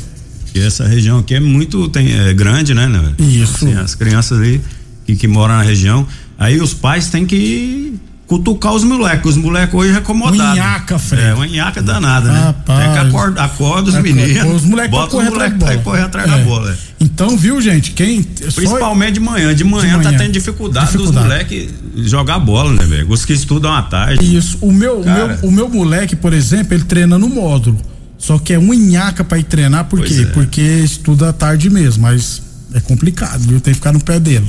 E 0.53 0.59
essa 0.59 0.87
região 0.89 1.19
aqui 1.19 1.35
é 1.35 1.41
muito 1.41 1.89
tem, 1.89 2.13
é 2.13 2.35
grande, 2.35 2.75
né? 2.75 2.89
né? 2.89 3.15
Isso. 3.19 3.65
Assim, 3.65 3.75
as 3.75 3.95
crianças 3.95 4.39
ali 4.39 4.61
que, 5.07 5.15
que 5.15 5.29
moram 5.29 5.55
na 5.55 5.63
região, 5.63 6.05
aí 6.37 6.61
os 6.61 6.75
pais 6.75 7.09
têm 7.11 7.25
que 7.25 7.94
cutucar 8.27 8.73
os 8.73 8.85
moleques. 8.85 9.31
Os 9.31 9.37
moleques 9.37 9.75
hoje 9.75 9.93
é 9.93 9.97
acomodados. 9.99 10.55
Unhaca, 10.57 10.99
Frei. 10.99 11.25
É, 11.25 11.35
uma 11.35 11.47
nhaca 11.47 11.83
danada, 11.83 12.31
né? 12.33 12.41
Rapaz. 12.41 12.81
Tem 12.85 12.93
que 12.93 12.99
acorda, 12.99 13.43
acorda 13.45 13.91
os 13.91 13.97
meninos. 13.97 14.55
os 14.57 14.65
moleques 14.65 14.91
bota 14.91 15.11
correr 15.11 15.29
os 15.29 15.33
moleques 15.35 15.59
pra 15.59 15.77
correr 15.79 16.03
atrás 16.03 16.29
É. 16.31 16.37
da 16.37 16.45
bola. 16.45 16.73
é. 16.73 16.77
Então, 17.01 17.37
viu, 17.37 17.61
gente? 17.61 17.91
Quem. 17.93 18.23
Principalmente 18.23 19.15
de 19.15 19.21
manhã. 19.21 19.55
De 19.55 19.63
manhã, 19.65 19.99
De 19.99 20.03
tá 20.05 20.09
manhã. 20.11 20.19
tendo 20.19 20.33
dificuldade, 20.33 20.87
Dificuldade. 20.87 21.17
dos 21.17 21.25
moleques 21.29 21.69
jogar 22.11 22.39
bola, 22.39 22.73
né, 22.73 22.85
velho? 22.85 23.11
Os 23.11 23.25
que 23.25 23.33
estudam 23.35 23.73
à 23.73 23.83
tarde. 23.83 24.37
Isso. 24.37 24.57
O 24.61 24.73
meu, 24.73 25.01
o 25.01 25.05
meu, 25.05 25.39
o 25.43 25.51
meu 25.53 25.69
moleque, 25.69 26.17
por 26.17 26.33
exemplo, 26.33 26.75
ele 26.75 26.85
treina 26.85 27.19
no 27.19 27.29
módulo. 27.29 27.79
Só 28.17 28.39
que 28.39 28.55
é 28.55 28.59
um 28.59 28.73
nhaca 28.73 29.23
pra 29.23 29.37
ir 29.39 29.43
treinar, 29.45 29.85
por 29.85 29.99
Pois 29.99 30.11
quê? 30.11 30.23
é. 30.23 30.27
Porque 30.27 30.63
estuda 30.63 31.29
à 31.29 31.33
tarde 31.33 31.69
mesmo, 31.69 32.03
mas 32.05 32.41
é 32.73 32.81
complicado, 32.81 33.41
viu? 33.41 33.61
Tem 33.61 33.75
que 33.75 33.79
ficar 33.79 33.93
no 33.93 34.01
pé 34.03 34.19
dele. 34.19 34.47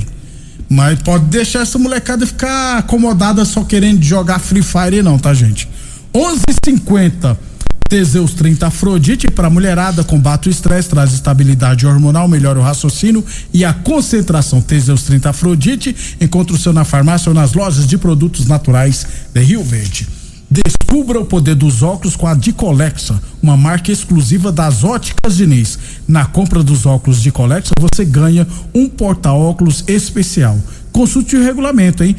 Mas 0.68 0.98
pode 1.00 1.26
deixar 1.26 1.60
essa 1.60 1.78
molecada 1.78 2.26
ficar 2.26 2.78
acomodada 2.78 3.44
só 3.44 3.62
querendo 3.62 4.02
jogar 4.02 4.38
Free 4.38 4.62
Fire, 4.62 5.02
não, 5.02 5.18
tá, 5.18 5.32
gente? 5.32 5.68
11:50 6.12 7.36
Teseus 7.88 8.34
30 8.34 8.66
Afrodite 8.66 9.28
para 9.28 9.48
mulherada 9.48 10.02
combate 10.02 10.48
o 10.48 10.50
estresse, 10.50 10.88
traz 10.88 11.12
estabilidade 11.12 11.86
hormonal, 11.86 12.26
melhora 12.26 12.58
o 12.58 12.62
raciocínio 12.62 13.24
e 13.52 13.64
a 13.64 13.72
concentração. 13.72 14.60
Teseus 14.60 15.04
30 15.04 15.30
Afrodite, 15.30 15.94
encontra 16.20 16.56
o 16.56 16.58
seu 16.58 16.72
na 16.72 16.84
farmácia 16.84 17.30
ou 17.30 17.34
nas 17.34 17.52
lojas 17.52 17.86
de 17.86 17.96
produtos 17.96 18.46
naturais 18.46 19.06
de 19.32 19.40
Rio 19.40 19.62
Verde. 19.62 20.08
Descubra 20.48 21.18
o 21.20 21.24
poder 21.24 21.56
dos 21.56 21.82
óculos 21.82 22.14
com 22.14 22.26
a 22.26 22.34
Dicolexa, 22.34 23.20
uma 23.42 23.56
marca 23.56 23.90
exclusiva 23.90 24.52
das 24.52 24.84
óticas 24.84 25.36
Diniz. 25.36 25.78
Na 26.06 26.24
compra 26.24 26.62
dos 26.62 26.86
óculos 26.86 27.20
Dicolexa, 27.20 27.72
você 27.80 28.04
ganha 28.04 28.46
um 28.72 28.88
porta-óculos 28.88 29.82
especial. 29.88 30.56
Consulte 30.92 31.36
o 31.36 31.42
regulamento, 31.42 32.04
hein? 32.04 32.14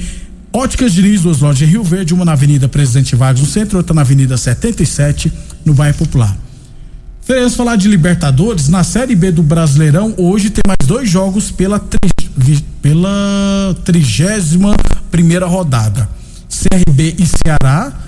Óticas 0.51 0.93
Diniz, 0.93 1.21
duas 1.21 1.39
lojas 1.39 1.61
em 1.61 1.71
Rio 1.71 1.83
Verde, 1.83 2.13
uma 2.13 2.25
na 2.25 2.33
Avenida 2.33 2.67
Presidente 2.67 3.15
Vargas 3.15 3.41
no 3.41 3.47
centro, 3.47 3.77
outra 3.77 3.93
na 3.93 4.01
Avenida 4.01 4.35
77, 4.35 5.31
no 5.65 5.73
bairro 5.73 5.97
Popular. 5.97 6.35
Queremos 7.25 7.55
falar 7.55 7.75
de 7.75 7.87
Libertadores. 7.87 8.67
Na 8.67 8.83
Série 8.83 9.15
B 9.15 9.31
do 9.31 9.43
Brasileirão, 9.43 10.13
hoje 10.17 10.49
tem 10.49 10.61
mais 10.65 10.85
dois 10.85 11.09
jogos 11.09 11.51
pela, 11.51 11.79
tri, 11.79 11.99
pela 12.81 13.75
trigésima 13.83 14.75
primeira 15.11 15.45
rodada. 15.45 16.09
CRB 16.49 17.15
e 17.19 17.25
Ceará 17.25 18.06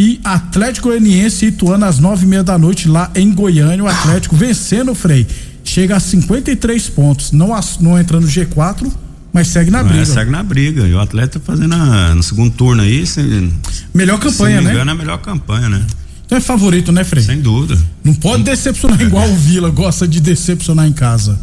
e 0.00 0.20
Atlético 0.22 0.88
Goianiense 0.90 1.46
Ituano 1.46 1.84
às 1.84 1.98
nove 1.98 2.24
e 2.24 2.28
meia 2.28 2.44
da 2.44 2.56
noite 2.56 2.86
lá 2.88 3.10
em 3.16 3.32
Goiânia. 3.32 3.82
O 3.82 3.88
Atlético 3.88 4.36
vencendo 4.36 4.92
o 4.92 4.94
Frei. 4.94 5.26
Chega 5.64 5.96
a 5.96 6.00
53 6.00 6.88
pontos. 6.90 7.32
Não, 7.32 7.48
não 7.80 7.98
entra 7.98 8.20
no 8.20 8.26
G4, 8.28 8.90
mas 9.32 9.48
segue 9.48 9.72
na 9.72 9.80
É, 9.80 9.82
briga. 9.82 10.06
segue 10.06 10.30
na 10.30 10.40
briga. 10.44 10.86
E 10.86 10.94
o 10.94 11.00
atleta 11.00 11.40
fazendo 11.44 11.74
a- 11.74 12.14
no 12.14 12.22
segundo 12.22 12.52
turno 12.52 12.80
aí, 12.82 13.04
se, 13.04 13.50
Melhor 13.92 14.16
se 14.22 14.22
campanha, 14.22 14.56
não 14.56 14.62
me 14.62 14.68
né? 14.68 14.74
engano, 14.74 14.90
é 14.90 14.94
a 14.94 14.96
melhor 14.96 15.18
campanha, 15.18 15.68
né? 15.68 15.84
Então 16.24 16.38
é 16.38 16.40
favorito, 16.40 16.92
né, 16.92 17.02
Frei? 17.02 17.24
Sem 17.24 17.40
dúvida. 17.40 17.76
Não 18.04 18.14
pode 18.14 18.44
decepcionar 18.44 19.00
igual 19.02 19.28
o 19.28 19.34
Vila 19.36 19.68
gosta 19.68 20.06
de 20.06 20.20
decepcionar 20.20 20.86
em 20.86 20.92
casa. 20.92 21.38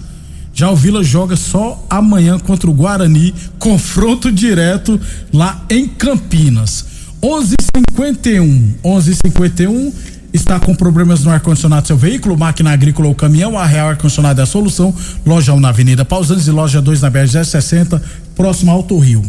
Já 0.54 0.70
o 0.72 0.76
Vila 0.78 1.04
joga 1.04 1.36
só 1.36 1.86
amanhã 1.90 2.40
contra 2.40 2.70
o 2.70 2.74
Guarani, 2.74 3.34
confronto 3.60 4.32
direto 4.32 4.98
lá 5.34 5.62
em 5.70 5.88
Campinas. 5.88 6.86
11:51, 7.22 8.76
11:51 8.84 9.94
está 10.34 10.60
com 10.60 10.76
problemas 10.76 11.24
no 11.24 11.32
ar-condicionado 11.32 11.84
do 11.84 11.88
seu 11.88 11.98
veículo, 11.98 12.38
máquina 12.38 12.72
agrícola 12.72 13.08
ou 13.08 13.16
caminhão, 13.16 13.58
a 13.58 13.66
Real 13.66 13.90
Ar-Condicionado 13.90 14.42
é 14.42 14.44
a 14.44 14.46
solução. 14.46 14.94
Loja 15.26 15.54
1 15.54 15.60
na 15.60 15.70
Avenida 15.70 16.04
Pausantes 16.04 16.48
e 16.48 16.52
loja 16.52 16.82
2 16.82 17.02
na 17.02 17.10
BR 17.10 17.28
60, 17.28 18.02
próximo 18.36 18.72
ao 18.72 18.78
Alto 18.78 18.98
Rio. 19.00 19.24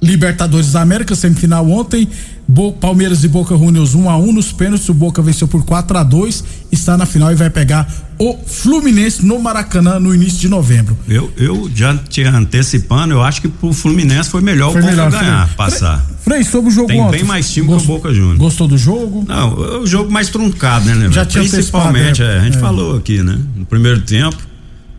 Libertadores 0.00 0.72
da 0.72 0.80
América, 0.80 1.14
semifinal 1.14 1.68
ontem, 1.70 2.08
Bo- 2.48 2.72
Palmeiras 2.72 3.24
e 3.24 3.28
Boca 3.28 3.56
Juniors 3.56 3.94
1 3.94 4.08
a 4.08 4.16
1 4.16 4.32
nos 4.32 4.52
pênaltis, 4.52 4.88
o 4.88 4.94
Boca 4.94 5.20
venceu 5.20 5.48
por 5.48 5.64
4 5.64 5.98
a 5.98 6.02
2 6.04 6.44
está 6.70 6.96
na 6.96 7.04
final 7.04 7.32
e 7.32 7.34
vai 7.34 7.50
pegar 7.50 7.88
o 8.18 8.36
Fluminense 8.46 9.26
no 9.26 9.38
Maracanã 9.40 9.98
no 9.98 10.14
início 10.14 10.38
de 10.38 10.48
novembro. 10.48 10.96
Eu, 11.08 11.30
eu 11.36 11.68
já 11.74 11.94
te 11.96 12.22
antecipando, 12.22 13.12
eu 13.14 13.22
acho 13.22 13.40
que 13.42 13.48
pro 13.48 13.72
Fluminense 13.72 14.30
foi 14.30 14.40
melhor 14.40 14.70
Foi 14.72 14.80
o 14.80 14.84
Boca 14.84 14.96
melhor, 14.96 15.10
ganhar, 15.10 15.54
passar. 15.56 16.06
Frei, 16.22 16.44
sobre 16.44 16.70
o 16.70 16.72
jogo 16.72 16.86
Tem 16.88 17.00
ontem. 17.00 17.18
bem 17.18 17.24
mais 17.24 17.50
time 17.50 17.66
que 17.66 17.74
o 17.74 17.80
Boca 17.80 18.14
Juniors. 18.14 18.38
Gostou 18.38 18.68
do 18.68 18.78
jogo? 18.78 19.24
Não, 19.26 19.64
é 19.64 19.78
o 19.78 19.86
jogo 19.86 20.10
mais 20.10 20.28
truncado, 20.28 20.86
né, 20.86 20.94
né? 20.94 21.08
Já 21.12 21.26
tinha 21.26 21.42
Principalmente, 21.44 22.22
antecipado, 22.22 22.30
é, 22.30 22.38
a 22.40 22.44
gente 22.44 22.56
é. 22.56 22.60
falou 22.60 22.96
aqui, 22.96 23.22
né? 23.22 23.38
No 23.56 23.66
primeiro 23.66 24.00
tempo, 24.02 24.36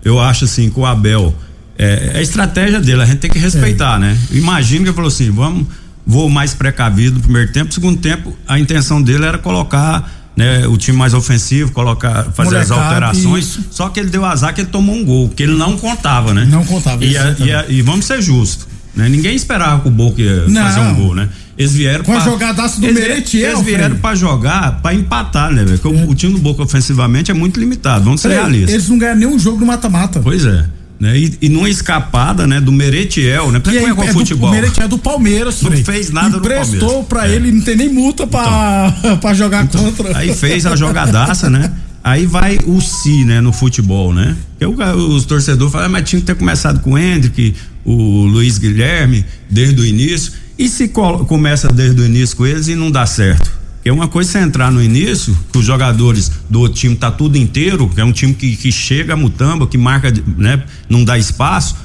eu 0.03 0.19
acho 0.19 0.43
assim 0.45 0.69
que 0.69 0.79
o 0.79 0.85
Abel 0.85 1.33
é, 1.77 2.11
é 2.13 2.17
a 2.19 2.21
estratégia 2.21 2.79
dele, 2.81 3.01
a 3.01 3.05
gente 3.05 3.19
tem 3.19 3.29
que 3.31 3.39
respeitar, 3.39 3.97
né? 3.99 4.17
Imagina 4.31 4.81
que 4.83 4.89
ele 4.89 4.95
falou 4.95 5.07
assim, 5.09 5.31
vamos, 5.31 5.65
vou 6.07 6.29
mais 6.29 6.53
precavido 6.53 7.17
no 7.17 7.21
primeiro 7.21 7.51
tempo, 7.51 7.73
segundo 7.73 7.99
tempo, 7.99 8.35
a 8.47 8.57
intenção 8.57 9.01
dele 9.01 9.25
era 9.25 9.37
colocar 9.37 10.09
né, 10.37 10.65
o 10.67 10.77
time 10.77 10.95
mais 10.97 11.13
ofensivo, 11.13 11.71
colocar, 11.71 12.25
fazer 12.33 12.57
as 12.57 12.71
alterações. 12.71 13.43
isso. 13.45 13.65
Só 13.71 13.89
que 13.89 13.99
ele 13.99 14.09
deu 14.09 14.23
azar 14.23 14.53
que 14.53 14.61
ele 14.61 14.69
tomou 14.69 14.95
um 14.95 15.03
gol, 15.03 15.29
que 15.29 15.43
ele 15.43 15.55
não 15.55 15.75
contava, 15.77 16.33
né? 16.33 16.47
Não 16.49 16.63
contava, 16.63 17.03
E, 17.03 17.17
a- 17.17 17.35
e, 17.39 17.51
a- 17.51 17.65
e 17.67 17.81
vamos 17.81 18.05
ser 18.05 18.21
justos. 18.21 18.67
Né? 18.95 19.09
Ninguém 19.09 19.35
esperava 19.35 19.81
que 19.81 19.87
o 19.87 19.91
Boca 19.91 20.21
ia 20.21 20.47
Não. 20.47 20.63
fazer 20.63 20.79
um 20.79 20.95
gol, 20.95 21.13
né? 21.15 21.27
Eles 21.57 21.73
vieram 21.73 22.03
Com 22.03 22.13
a 22.13 22.15
pra- 22.21 22.25
jogadaça 22.31 22.79
do 22.79 22.85
eles, 22.87 23.33
Eles 23.33 23.61
vieram 23.63 23.95
pra 23.97 24.13
jogar, 24.15 24.79
pra 24.81 24.93
empatar, 24.93 25.51
né, 25.51 25.63
velho? 25.65 25.77
Porque 25.79 25.95
o, 26.03 26.09
o 26.09 26.15
time 26.15 26.33
do 26.33 26.39
Boca 26.39 26.61
ofensivamente 26.63 27.29
é 27.31 27.33
muito 27.33 27.59
limitado, 27.59 28.05
vamos 28.05 28.21
ser 28.21 28.29
Frei, 28.29 28.39
realistas. 28.39 28.73
Eles 28.73 28.89
não 28.89 28.97
ganham 28.99 29.15
nenhum 29.15 29.39
jogo 29.39 29.59
no 29.59 29.65
mata-mata. 29.65 30.19
Pois 30.19 30.45
é. 30.45 30.65
Né? 30.99 31.17
E, 31.19 31.37
e 31.43 31.49
numa 31.49 31.69
escapada, 31.69 32.47
né, 32.47 32.59
do 32.59 32.71
Meretiel, 32.71 33.51
né? 33.51 33.59
Pra 33.59 33.71
é 33.75 33.93
com 33.93 34.01
o 34.01 34.03
é 34.03 34.11
futebol? 34.13 34.49
Do, 34.49 34.53
o 34.53 34.59
Merentiel 34.59 34.85
é 34.85 34.87
do 34.89 34.97
Palmeiras, 34.97 35.61
Não 35.61 35.69
Frei. 35.69 35.83
fez 35.83 36.09
nada 36.09 36.29
no 36.29 36.37
Emprestou 36.37 36.79
Palmeiras. 36.79 37.07
pra 37.07 37.27
É. 37.29 37.35
ele, 37.35 37.51
não 37.51 37.61
tem 37.61 37.75
nem 37.75 37.89
multa 37.93 38.25
pra, 38.25 38.91
pra 39.21 39.33
jogar 39.35 39.67
contra. 39.67 40.17
Aí 40.17 40.33
fez 40.33 40.65
a 40.65 40.75
jogadaça, 40.75 41.49
né? 41.49 41.71
Aí 42.03 42.25
vai 42.25 42.57
o 42.65 42.79
si, 42.81 43.25
né, 43.25 43.41
no 43.41 43.51
futebol, 43.53 44.11
né? 44.13 44.35
Porque 44.57 44.81
o- 44.83 45.09
os 45.15 45.25
torcedores 45.25 45.71
falam, 45.71 45.87
"Ah, 45.87 45.89
mas 45.89 46.09
tinha 46.09 46.19
que 46.19 46.25
ter 46.25 46.35
começado 46.35 46.79
com 46.79 46.93
o 46.93 46.97
Hendrick, 46.97 47.53
o 47.85 48.23
Luiz 48.25 48.57
Guilherme, 48.57 49.23
desde 49.49 49.79
o 49.79 49.85
início. 49.85 50.31
E 50.57 50.67
se 50.67 50.87
começa 50.87 51.67
desde 51.67 52.01
o 52.01 52.05
início 52.05 52.35
com 52.37 52.45
eles 52.45 52.67
e 52.69 52.75
não 52.75 52.89
dá 52.89 53.05
certo? 53.05 53.51
Porque 53.87 53.91
uma 53.91 54.07
coisa 54.09 54.29
é 54.29 54.31
você 54.33 54.39
entrar 54.45 54.69
no 54.69 54.83
início, 54.83 55.37
que 55.49 55.59
os 55.59 55.65
jogadores 55.65 56.29
do 56.49 56.59
outro 56.59 56.77
time 56.77 56.93
tá 56.93 57.09
tudo 57.09 57.37
inteiro, 57.37 57.87
que 57.87 58.01
é 58.01 58.03
um 58.03 58.11
time 58.11 58.33
que, 58.33 58.57
que 58.57 58.69
chega 58.69 59.13
a 59.13 59.15
mutamba, 59.15 59.65
que 59.65 59.77
marca, 59.77 60.13
né, 60.35 60.61
não 60.89 61.05
dá 61.05 61.17
espaço. 61.17 61.77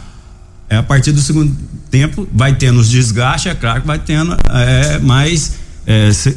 É, 0.68 0.78
a 0.78 0.82
partir 0.82 1.12
do 1.12 1.20
segundo 1.20 1.56
tempo 1.92 2.26
vai 2.32 2.56
tendo 2.56 2.80
os 2.80 2.88
desgastes, 2.90 3.52
é 3.52 3.54
claro 3.54 3.82
que 3.82 3.86
vai 3.86 4.00
tendo 4.00 4.36
é, 4.50 4.98
mais. 4.98 5.54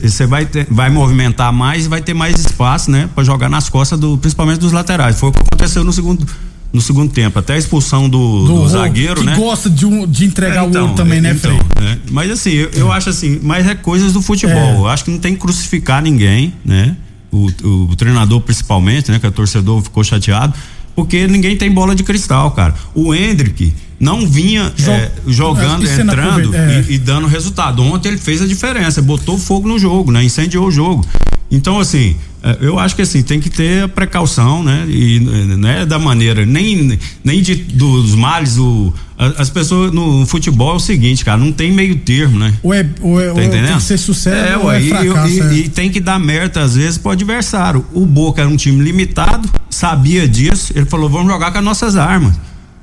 Você 0.03 0.27
vai, 0.27 0.45
ter- 0.45 0.67
vai 0.69 0.91
movimentar 0.91 1.51
mais 1.51 1.85
e 1.85 1.89
vai 1.89 2.01
ter 2.01 2.13
mais 2.13 2.39
espaço, 2.39 2.91
né? 2.91 3.09
Para 3.15 3.23
jogar 3.23 3.49
nas 3.49 3.67
costas, 3.67 3.99
do, 3.99 4.17
principalmente 4.19 4.59
dos 4.59 4.71
laterais. 4.71 5.19
Foi 5.19 5.29
o 5.29 5.31
que 5.31 5.39
aconteceu 5.39 5.83
no 5.83 5.93
segundo, 5.93 6.27
no 6.73 6.81
segundo 6.81 7.11
tempo. 7.11 7.39
Até 7.39 7.53
a 7.53 7.57
expulsão 7.57 8.09
do, 8.09 8.45
do, 8.45 8.55
Rô, 8.55 8.67
zagueiro, 8.67 9.21
que 9.21 9.25
né? 9.25 9.35
gosta 9.35 9.69
de, 9.69 9.85
um, 9.85 10.05
de 10.05 10.25
entregar 10.25 10.63
É, 10.63 10.67
então, 10.67 10.81
o 10.81 10.85
ouro 10.85 10.95
também, 10.95 11.21
né, 11.21 11.31
então, 11.35 11.57
né? 11.79 11.99
Mas 12.11 12.29
assim, 12.31 12.51
eu, 12.51 12.69
eu 12.71 12.91
acho 12.91 13.09
assim, 13.09 13.39
mas 13.41 13.65
é 13.67 13.75
coisas 13.75 14.13
do 14.13 14.21
futebol. 14.21 14.55
É. 14.57 14.75
Eu 14.77 14.87
acho 14.87 15.05
que 15.05 15.11
não 15.11 15.19
tem 15.19 15.33
que 15.33 15.39
crucificar 15.39 16.01
ninguém, 16.01 16.53
né? 16.63 16.95
O, 17.31 17.47
o, 17.63 17.69
o 17.91 17.95
treinador 17.95 18.39
principalmente, 18.41 19.11
né? 19.11 19.19
Que 19.19 19.27
o 19.27 19.31
torcedor 19.31 19.81
ficou 19.81 20.03
chateado, 20.03 20.53
porque 20.95 21.27
ninguém 21.27 21.55
tem 21.57 21.71
bola 21.71 21.95
de 21.95 22.03
cristal, 22.03 22.51
cara. 22.51 22.73
O 22.93 23.13
Hendrick 23.13 23.73
não 23.99 24.27
vinha 24.27 24.73
Jo- 24.75 24.91
é, 24.91 25.11
jogando, 25.27 25.83
E 25.85 25.87
sendo 25.87 26.11
entrando 26.11 26.53
é. 26.55 26.85
e, 26.89 26.95
e 26.95 26.97
dando 26.97 27.27
resultado. 27.27 27.81
Ontem 27.81 28.09
ele 28.09 28.17
fez 28.17 28.41
a 28.41 28.45
diferença, 28.45 29.01
botou 29.01 29.37
fogo 29.37 29.67
no 29.67 29.79
jogo, 29.79 30.11
né? 30.11 30.23
Incendiou 30.23 30.67
o 30.67 30.71
jogo. 30.71 31.05
Então, 31.51 31.79
assim, 31.79 32.15
eh, 32.43 32.57
eu 32.61 32.79
acho 32.79 32.95
que 32.95 33.01
assim, 33.03 33.21
tem 33.21 33.39
que 33.39 33.49
ter 33.49 33.83
a 33.83 33.87
precaução, 33.87 34.63
né? 34.63 34.85
E 34.89 35.19
não 35.19 35.69
é 35.69 35.85
da 35.85 35.99
maneira, 35.99 36.45
nem, 36.45 36.97
nem 37.23 37.41
de, 37.41 37.55
dos 37.55 38.15
males, 38.15 38.57
o, 38.57 38.91
as 39.37 39.49
pessoas 39.49 39.91
no 39.91 40.25
futebol 40.25 40.73
é 40.73 40.75
o 40.75 40.79
seguinte, 40.79 41.23
cara, 41.23 41.37
não 41.37 41.51
tem 41.51 41.71
meio 41.71 41.95
termo, 41.97 42.39
né? 42.39 42.53
Ou 42.63 42.73
é, 42.73 42.85
ou 42.99 43.21
é, 43.21 43.31
Tá 43.31 43.41
é- 43.41 43.45
entendendo? 43.45 43.67
tem 43.67 43.77
que 43.77 43.83
ser 43.83 43.97
sucesso 43.97 44.35
é, 44.53 44.57
ou 44.57 44.71
é 44.71 44.81
e- 44.81 44.89
fracasso. 44.89 45.29
e, 45.33 45.39
é. 45.39 45.53
e 45.53 45.69
tem 45.69 45.89
que 45.91 45.99
dar 45.99 46.19
mérito 46.19 46.59
às 46.59 46.75
vezes 46.75 46.97
pro 46.97 47.11
adversário. 47.11 47.85
O 47.93 48.05
Boca 48.05 48.41
era 48.41 48.49
um 48.49 48.55
time 48.57 48.83
limitado, 48.83 49.47
sabia 49.69 50.27
disso, 50.27 50.73
ele 50.75 50.85
falou: 50.85 51.07
vamos 51.09 51.31
jogar 51.31 51.51
com 51.51 51.59
as 51.59 51.63
nossas 51.63 51.95
armas. 51.95 52.33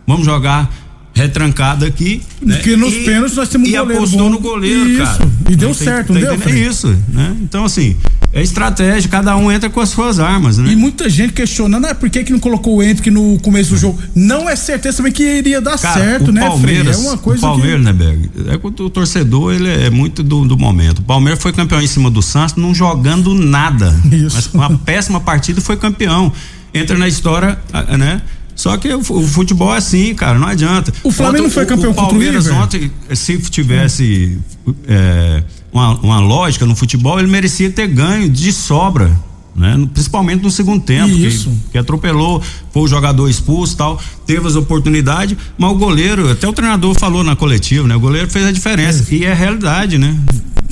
Vamos 0.06 0.24
jogar 0.24 0.72
retrancado 1.14 1.84
aqui. 1.84 2.22
Né? 2.40 2.56
Porque 2.56 2.76
nos 2.76 2.92
E- 2.94 3.04
pênaltis 3.04 3.36
nós 3.36 3.48
temos 3.48 3.68
um 3.68 3.72
E 3.72 3.76
goleiro 3.76 3.98
apostou 3.98 4.20
bom. 4.20 4.30
no 4.30 4.38
goleiro, 4.40 4.88
isso, 4.88 5.02
cara. 5.04 5.28
E 5.50 5.56
deu 5.56 5.74
certo, 5.74 6.12
não 6.12 6.20
deu? 6.20 6.38
É 6.46 6.50
isso, 6.58 6.96
né? 7.12 7.36
Então, 7.42 7.64
assim, 7.64 7.96
é 8.32 8.42
estratégia, 8.42 9.10
cada 9.10 9.36
um 9.36 9.52
entra 9.52 9.68
com 9.68 9.80
as 9.80 9.90
suas 9.90 10.18
armas, 10.18 10.56
né? 10.56 10.72
E 10.72 10.76
muita 10.76 11.08
gente 11.10 11.34
questionando, 11.34 11.84
ah, 11.86 11.94
por 11.94 12.08
que 12.08 12.24
que 12.24 12.32
não 12.32 12.40
colocou 12.40 12.76
o 12.76 12.82
Hendrick 12.82 13.10
no 13.10 13.38
começo 13.40 13.70
do 13.70 13.76
jogo? 13.76 13.98
Não 14.14 14.48
é 14.48 14.56
certeza 14.56 14.96
também 14.98 15.12
que 15.12 15.22
iria 15.22 15.60
dar 15.60 15.78
Cara, 15.78 16.00
certo, 16.00 16.28
o 16.28 16.32
né, 16.32 16.40
Palmeiras, 16.40 16.96
Frei? 16.96 17.06
É 17.06 17.10
uma 17.10 17.18
coisa 17.18 17.38
o 17.46 17.48
Palmeiras, 17.50 17.78
que... 17.78 17.84
né, 17.84 17.92
Berg? 17.92 18.30
É 18.48 18.54
o 18.82 18.90
torcedor, 18.90 19.52
ele 19.52 19.68
é 19.68 19.90
muito 19.90 20.22
do, 20.22 20.46
do 20.46 20.56
momento. 20.56 21.00
O 21.00 21.02
Palmeiras 21.02 21.42
foi 21.42 21.52
campeão 21.52 21.80
em 21.82 21.86
cima 21.86 22.10
do 22.10 22.22
Santos, 22.22 22.56
não 22.56 22.74
jogando 22.74 23.34
nada. 23.34 23.94
Isso. 24.10 24.34
Mas 24.34 24.46
uma 24.54 24.78
péssima 24.78 25.20
partida 25.20 25.60
foi 25.60 25.76
campeão. 25.76 26.32
Entra 26.72 26.96
na 26.96 27.06
história, 27.06 27.58
né? 27.98 28.22
Só 28.62 28.76
que 28.76 28.94
o, 28.94 29.02
futebol 29.02 29.74
é 29.74 29.78
assim, 29.78 30.14
cara, 30.14 30.38
não 30.38 30.46
adianta. 30.46 30.94
O 31.02 31.10
Flamengo 31.10 31.46
ontem, 31.46 31.52
foi 31.52 31.66
campeão 31.66 31.90
o, 31.90 31.92
o 31.94 31.96
Palmeiras 31.96 32.46
ontem, 32.46 32.92
se 33.12 33.36
tivesse 33.50 34.38
é, 34.86 35.42
uma, 35.72 35.96
uma 35.96 36.20
lógica 36.20 36.64
no 36.64 36.76
futebol, 36.76 37.18
ele 37.18 37.26
merecia 37.26 37.68
ter 37.72 37.88
ganho 37.88 38.28
de 38.28 38.52
sobra. 38.52 39.10
Né? 39.56 39.88
Principalmente 39.92 40.44
no 40.44 40.50
segundo 40.50 40.80
tempo. 40.80 41.12
Que, 41.12 41.48
que 41.72 41.76
atropelou, 41.76 42.40
foi 42.72 42.82
o 42.82 42.86
jogador 42.86 43.28
expulso 43.28 43.76
tal, 43.76 44.00
teve 44.24 44.46
as 44.46 44.54
oportunidades, 44.54 45.36
mas 45.58 45.72
o 45.72 45.74
goleiro, 45.74 46.30
até 46.30 46.46
o 46.46 46.52
treinador 46.52 46.94
falou 46.96 47.24
na 47.24 47.34
coletiva, 47.34 47.88
né? 47.88 47.96
O 47.96 48.00
goleiro 48.00 48.30
fez 48.30 48.46
a 48.46 48.52
diferença. 48.52 49.04
É. 49.10 49.14
E 49.16 49.24
é 49.24 49.34
realidade, 49.34 49.98
né? 49.98 50.16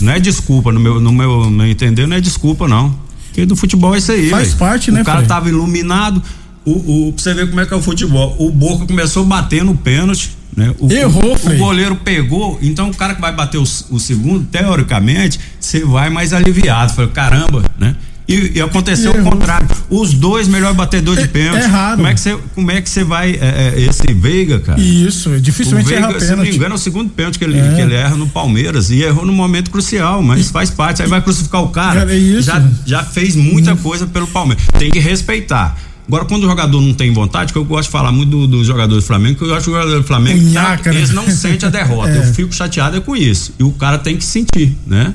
Não 0.00 0.12
é 0.12 0.20
desculpa, 0.20 0.70
no 0.70 0.78
meu, 0.78 1.00
no 1.00 1.12
meu, 1.12 1.66
entender, 1.68 2.06
não 2.06 2.16
é 2.16 2.20
desculpa, 2.20 2.68
não. 2.68 2.94
Porque 3.26 3.44
do 3.44 3.56
futebol 3.56 3.96
é 3.96 3.98
isso 3.98 4.12
aí. 4.12 4.30
Faz 4.30 4.48
véio. 4.48 4.58
parte, 4.58 4.90
o 4.90 4.94
né? 4.94 5.02
O 5.02 5.04
cara 5.04 5.18
Frei? 5.18 5.28
tava 5.28 5.48
iluminado, 5.48 6.22
o, 6.64 7.08
o, 7.08 7.12
pra 7.12 7.22
você 7.22 7.34
ver 7.34 7.48
como 7.48 7.60
é 7.60 7.66
que 7.66 7.72
é 7.72 7.76
o 7.76 7.82
futebol. 7.82 8.36
O 8.38 8.50
Boca 8.50 8.86
começou 8.86 9.24
batendo 9.24 9.72
o 9.72 9.76
pênalti, 9.76 10.36
né? 10.56 10.74
O, 10.78 10.90
Errou, 10.92 11.36
o, 11.36 11.50
o 11.50 11.56
goleiro 11.56 11.96
pegou, 11.96 12.58
então 12.62 12.90
o 12.90 12.94
cara 12.94 13.14
que 13.14 13.20
vai 13.20 13.32
bater 13.32 13.58
o, 13.58 13.62
o 13.62 13.98
segundo, 13.98 14.44
teoricamente, 14.46 15.40
você 15.58 15.84
vai 15.84 16.10
mais 16.10 16.32
aliviado. 16.32 16.92
Falei, 16.92 17.10
caramba, 17.10 17.64
né? 17.78 17.96
E, 18.30 18.58
e 18.58 18.60
aconteceu 18.60 19.10
o 19.10 19.24
contrário. 19.24 19.66
Os 19.88 20.14
dois 20.14 20.46
melhores 20.46 20.76
batedores 20.76 21.24
é, 21.24 21.26
de 21.26 21.32
pênalti. 21.32 21.64
É 21.64 21.66
raro. 21.66 21.96
Como 21.96 22.06
é 22.06 22.14
que 22.14 22.20
você, 22.20 22.38
como 22.54 22.70
é 22.70 22.80
que 22.80 22.88
você 22.88 23.02
vai. 23.02 23.32
É, 23.32 23.74
é, 23.74 23.80
esse 23.80 24.12
Veiga, 24.14 24.60
cara? 24.60 24.80
Isso, 24.80 25.40
dificilmente 25.40 25.86
o 25.86 25.88
Veiga, 25.88 26.04
erra 26.04 26.12
pênalti. 26.12 26.28
Se 26.28 26.36
não 26.36 26.44
me 26.44 26.54
engano, 26.54 26.74
é 26.74 26.76
o 26.76 26.78
segundo 26.78 27.10
pênalti 27.10 27.38
que 27.40 27.44
ele, 27.44 27.58
é. 27.58 27.74
que 27.74 27.80
ele 27.80 27.94
erra 27.94 28.16
no 28.16 28.28
Palmeiras 28.28 28.90
e 28.90 29.02
errou 29.02 29.26
no 29.26 29.32
momento 29.32 29.68
crucial, 29.68 30.22
mas 30.22 30.48
faz 30.48 30.70
parte. 30.70 31.02
Aí 31.02 31.08
vai 31.08 31.20
crucificar 31.20 31.60
o 31.60 31.70
cara. 31.70 32.12
É 32.12 32.16
isso. 32.16 32.42
Já, 32.42 32.62
já 32.86 33.02
fez 33.02 33.34
muita 33.34 33.72
hum. 33.72 33.78
coisa 33.78 34.06
pelo 34.06 34.28
Palmeiras. 34.28 34.64
Tem 34.78 34.92
que 34.92 35.00
respeitar. 35.00 35.76
Agora, 36.10 36.24
quando 36.24 36.42
o 36.42 36.48
jogador 36.48 36.80
não 36.80 36.92
tem 36.92 37.12
vontade, 37.12 37.52
que 37.52 37.58
eu 37.58 37.64
gosto 37.64 37.84
de 37.84 37.92
falar 37.92 38.10
muito 38.10 38.48
dos 38.48 38.48
do 38.48 38.64
jogadores 38.64 39.04
do 39.04 39.06
Flamengo, 39.06 39.38
que 39.38 39.44
eu 39.44 39.54
acho 39.54 39.66
que 39.66 39.70
o 39.70 39.74
jogador 39.74 40.00
do 40.00 40.04
Flamengo, 40.04 40.52
tá, 40.52 40.76
eles 40.86 41.10
não 41.10 41.24
sentem 41.30 41.68
a 41.68 41.70
derrota. 41.70 42.10
Eu 42.10 42.34
fico 42.34 42.52
chateado 42.52 43.00
com 43.02 43.14
isso. 43.14 43.54
E 43.60 43.62
o 43.62 43.70
cara 43.70 43.96
tem 43.96 44.16
que 44.16 44.24
sentir, 44.24 44.76
né? 44.84 45.14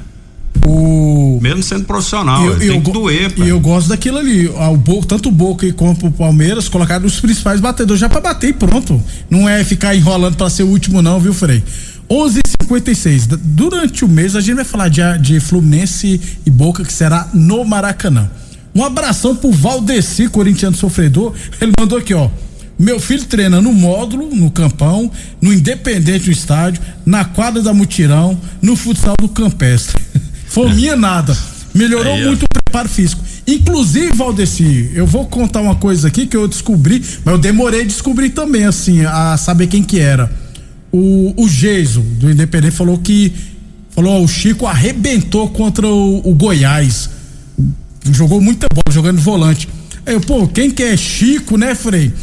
O... 0.66 1.38
Mesmo 1.42 1.62
sendo 1.62 1.84
profissional, 1.84 2.46
eu, 2.46 2.58
tem 2.58 2.68
eu, 2.70 2.82
que 2.82 2.92
doer. 2.92 3.34
E 3.38 3.50
eu 3.50 3.60
gosto 3.60 3.90
daquilo 3.90 4.18
ali. 4.18 4.48
O 4.48 4.78
Boca, 4.78 5.06
tanto 5.06 5.28
o 5.28 5.32
Boca 5.34 5.72
como 5.74 5.92
o 5.92 6.12
Palmeiras 6.12 6.70
colocaram 6.70 7.06
os 7.06 7.20
principais 7.20 7.60
batedores 7.60 8.00
já 8.00 8.08
para 8.08 8.22
bater 8.22 8.52
e 8.52 8.54
pronto. 8.54 9.04
Não 9.30 9.50
é 9.50 9.66
ficar 9.66 9.94
enrolando 9.94 10.38
para 10.38 10.50
ser 10.50 10.64
o 10.64 10.68
último, 10.68 11.02
não, 11.02 11.20
viu, 11.20 11.34
Frei? 11.34 11.62
11:56. 12.10 13.38
Durante 13.44 14.06
o 14.06 14.08
mês 14.08 14.34
a 14.34 14.40
gente 14.40 14.56
vai 14.56 14.66
falar 14.66 14.88
de, 14.88 15.02
de 15.20 15.42
Fluminense 15.42 16.22
e 16.46 16.50
Boca, 16.50 16.86
que 16.86 16.94
será 16.94 17.28
no 17.34 17.66
Maracanã. 17.66 18.30
Um 18.76 18.84
abração 18.84 19.34
pro 19.34 19.52
Valdeci, 19.52 20.28
corintiano 20.28 20.76
sofredor. 20.76 21.34
Ele 21.62 21.72
mandou 21.80 21.98
aqui, 21.98 22.14
ó. 22.14 22.30
Meu 22.78 23.00
filho 23.00 23.24
treina 23.24 23.62
no 23.62 23.72
módulo, 23.72 24.36
no 24.36 24.52
campão, 24.52 25.10
no 25.40 25.54
Independente 25.54 26.26
do 26.26 26.32
estádio, 26.32 26.82
na 27.06 27.24
quadra 27.24 27.62
da 27.62 27.74
Mutirão, 27.74 28.38
no 28.62 28.76
futsal 28.76 29.16
do 29.18 29.30
Campestre. 29.30 30.04
Fominha 30.48 30.92
é. 30.92 30.96
nada. 30.98 31.38
Melhorou 31.74 32.16
Aí, 32.16 32.26
muito 32.26 32.44
o 32.44 32.50
preparo 32.50 32.90
físico. 32.90 33.24
Inclusive, 33.48 34.12
Valdeci, 34.14 34.92
eu 34.94 35.08
vou 35.08 35.26
contar 35.26 35.62
uma 35.62 35.76
coisa 35.76 36.10
aqui 36.10 36.26
que 36.26 36.36
eu 36.36 36.46
descobri, 36.46 37.02
mas 37.24 37.34
eu 37.34 37.38
demorei 37.38 37.82
a 37.82 37.86
descobrir 37.86 38.32
também, 38.32 38.66
assim, 38.66 39.06
a 39.06 39.38
saber 39.38 39.68
quem 39.68 39.84
que 39.84 40.00
era. 40.00 40.30
O, 40.92 41.34
o 41.38 41.48
Geiso, 41.48 42.02
do 42.02 42.30
Independente, 42.30 42.76
falou 42.76 42.98
que. 42.98 43.32
Falou, 43.92 44.20
ó, 44.20 44.22
o 44.22 44.28
Chico 44.28 44.68
arrebentou 44.68 45.48
contra 45.50 45.88
o, 45.88 46.30
o 46.30 46.34
Goiás 46.34 47.10
jogou 48.12 48.42
muita 48.42 48.68
bola, 48.74 48.94
jogando 48.94 49.20
volante. 49.20 49.68
Aí 50.06 50.14
eu, 50.14 50.22
pô, 50.22 50.48
quem 50.48 50.70
que 50.70 50.84
é 50.84 50.96
Chico, 50.96 51.58
né, 51.58 51.74
Frei? 51.74 52.14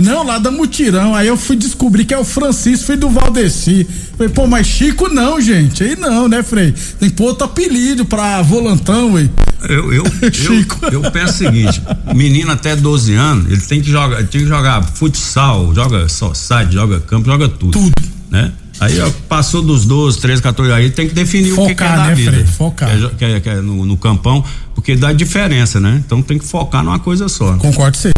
Não, 0.00 0.24
lá 0.24 0.38
da 0.38 0.50
Mutirão. 0.50 1.14
Aí 1.14 1.26
eu 1.26 1.36
fui 1.36 1.56
descobrir 1.56 2.04
que 2.04 2.14
é 2.14 2.18
o 2.18 2.24
Francisco, 2.24 2.86
filho 2.86 3.00
do 3.00 3.10
Valdeci. 3.10 3.86
Falei, 4.16 4.32
pô, 4.32 4.46
mas 4.46 4.66
Chico 4.66 5.08
não, 5.08 5.40
gente. 5.40 5.82
Aí 5.82 5.96
não, 5.96 6.28
né, 6.28 6.42
Frei? 6.42 6.72
Tem 7.00 7.10
que 7.10 7.16
pôr 7.16 7.26
outro 7.26 7.44
apelido 7.44 8.04
pra 8.04 8.40
volantão, 8.42 9.14
ué. 9.14 9.28
Eu, 9.68 9.92
eu, 9.92 10.04
Chico. 10.32 10.78
eu, 10.86 11.02
eu 11.02 11.10
penso 11.10 11.32
o 11.32 11.36
seguinte: 11.36 11.82
menino 12.14 12.50
até 12.52 12.76
12 12.76 13.14
anos, 13.14 13.50
ele 13.50 13.60
tem 13.60 13.80
que 13.80 13.90
jogar, 13.90 14.18
tem 14.18 14.42
que 14.42 14.46
jogar 14.46 14.82
futsal, 14.82 15.74
joga 15.74 16.06
site, 16.08 16.72
joga 16.72 17.00
campo, 17.00 17.26
joga 17.26 17.48
tudo. 17.48 17.72
Tudo. 17.72 17.92
Né? 18.30 18.52
Aí 18.80 19.00
ó, 19.00 19.10
passou 19.28 19.60
dos 19.60 19.84
12, 19.84 20.20
13, 20.20 20.42
14, 20.42 20.72
aí 20.72 20.90
tem 20.90 21.08
que 21.08 21.14
definir 21.14 21.50
focar, 21.50 21.64
o 21.64 21.68
que, 21.68 21.74
que 21.74 21.82
é 21.82 21.88
da 21.88 22.06
né, 22.06 22.14
vida. 22.14 22.32
Frei? 22.32 22.46
Focar. 22.46 22.88
Que 23.16 23.24
é, 23.24 23.40
que 23.40 23.48
é, 23.48 23.52
é 23.54 23.60
no, 23.60 23.84
no, 23.84 23.96
campão, 23.96 24.44
porque 24.78 24.94
dá 24.94 25.12
diferença, 25.12 25.80
né? 25.80 26.00
Então 26.06 26.22
tem 26.22 26.38
que 26.38 26.44
focar 26.44 26.84
numa 26.84 27.00
coisa 27.00 27.28
só. 27.28 27.54
Concordo 27.56 27.96
sim. 27.96 28.12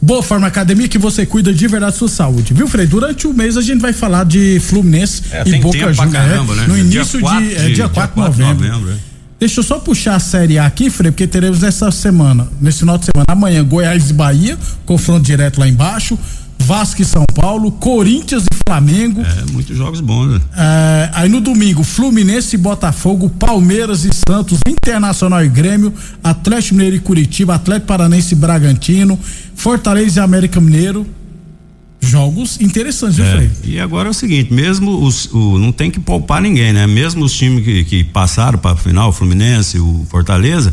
Boa 0.00 0.22
Forma 0.22 0.46
Academia 0.46 0.86
que 0.86 0.98
você 0.98 1.26
cuida 1.26 1.52
de 1.52 1.66
verdade 1.66 1.94
da 1.94 1.98
sua 1.98 2.08
saúde, 2.08 2.54
viu, 2.54 2.68
Frei? 2.68 2.86
Durante 2.86 3.26
o 3.26 3.34
mês 3.34 3.56
a 3.56 3.60
gente 3.60 3.80
vai 3.80 3.92
falar 3.92 4.24
de 4.24 4.60
Fluminense 4.60 5.22
é, 5.32 5.42
e 5.48 5.58
Boca 5.58 5.92
Juniors. 5.92 6.12
Caramba, 6.12 6.54
né? 6.54 6.66
No 6.68 6.78
início 6.78 7.20
dia 7.20 7.40
de, 7.40 7.54
é, 7.56 7.68
dia 7.70 7.88
4 7.88 8.14
de 8.14 8.20
novembro. 8.20 8.68
novembro 8.68 8.92
é. 8.92 8.96
Deixa 9.40 9.58
eu 9.58 9.64
só 9.64 9.80
puxar 9.80 10.14
a 10.14 10.20
Série 10.20 10.60
A 10.60 10.66
aqui, 10.66 10.90
Frei, 10.90 11.10
porque 11.10 11.26
teremos 11.26 11.60
nessa 11.60 11.90
semana, 11.90 12.46
nesse 12.60 12.78
final 12.78 12.96
de 12.98 13.06
semana, 13.06 13.26
amanhã, 13.26 13.64
Goiás 13.64 14.08
e 14.08 14.12
Bahia, 14.12 14.56
confronto 14.84 15.24
direto 15.24 15.58
lá 15.58 15.66
embaixo. 15.66 16.16
Vasco 16.56 17.02
e 17.02 17.04
São 17.04 17.24
Paulo, 17.34 17.72
Corinthians 17.72 18.44
e 18.44 18.55
Flamengo. 18.68 19.22
É, 19.22 19.52
muitos 19.52 19.76
jogos 19.76 20.00
bons, 20.00 20.32
né? 20.32 20.40
É, 20.56 21.10
aí 21.14 21.28
no 21.28 21.40
domingo, 21.40 21.84
Fluminense 21.84 22.56
e 22.56 22.58
Botafogo, 22.58 23.30
Palmeiras 23.30 24.04
e 24.04 24.10
Santos, 24.28 24.58
Internacional 24.66 25.44
e 25.44 25.48
Grêmio, 25.48 25.94
Atlético 26.22 26.74
Mineiro 26.74 26.96
e 26.96 27.00
Curitiba, 27.00 27.54
Atlético 27.54 27.86
Paranense 27.86 28.34
e 28.34 28.36
Bragantino, 28.36 29.18
Fortaleza 29.54 30.20
e 30.20 30.22
América 30.22 30.60
Mineiro. 30.60 31.06
Jogos 32.00 32.60
interessantes, 32.60 33.20
é, 33.20 33.32
Frei? 33.32 33.50
E 33.64 33.80
agora 33.80 34.08
é 34.08 34.10
o 34.10 34.14
seguinte, 34.14 34.52
mesmo 34.52 35.00
os, 35.04 35.26
o, 35.32 35.58
não 35.58 35.70
tem 35.70 35.88
que 35.88 36.00
poupar 36.00 36.42
ninguém, 36.42 36.72
né? 36.72 36.88
Mesmo 36.88 37.24
os 37.24 37.32
times 37.32 37.64
que, 37.64 37.84
que 37.84 38.04
passaram 38.04 38.58
para 38.58 38.72
a 38.72 38.76
final, 38.76 39.10
o 39.10 39.12
Fluminense, 39.12 39.78
o 39.78 40.04
Fortaleza, 40.10 40.72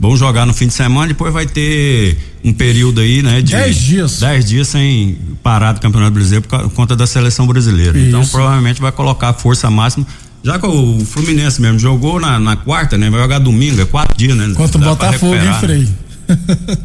vão 0.00 0.16
jogar 0.16 0.46
no 0.46 0.54
fim 0.54 0.66
de 0.66 0.72
semana, 0.72 1.08
depois 1.08 1.32
vai 1.32 1.46
ter 1.46 2.16
um 2.42 2.52
período 2.52 3.00
aí, 3.00 3.22
né? 3.22 3.42
De 3.42 3.52
dez 3.52 3.76
dias. 3.76 4.18
Dez 4.18 4.44
dias 4.46 4.68
sem 4.68 5.18
parar 5.42 5.72
do 5.72 5.80
Campeonato 5.80 6.12
Brasileiro 6.12 6.48
por 6.48 6.70
conta 6.70 6.96
da 6.96 7.06
seleção 7.06 7.46
brasileira. 7.46 7.90
Então, 7.90 8.20
Isso. 8.22 8.30
Então 8.30 8.40
provavelmente 8.40 8.80
vai 8.80 8.90
colocar 8.90 9.28
a 9.28 9.32
força 9.34 9.70
máxima. 9.70 10.06
Já 10.42 10.58
que 10.58 10.66
o 10.66 11.04
Fluminense 11.04 11.60
mesmo 11.60 11.78
jogou 11.78 12.18
na, 12.18 12.40
na 12.40 12.56
quarta, 12.56 12.96
né? 12.96 13.10
Vai 13.10 13.20
jogar 13.20 13.38
domingo, 13.38 13.78
é 13.80 13.84
quatro 13.84 14.16
dias, 14.16 14.34
né? 14.34 14.50
Contra 14.56 14.78
o 14.78 14.80
Botafogo, 14.80 15.34
hein, 15.34 15.54
Frei? 15.60 15.88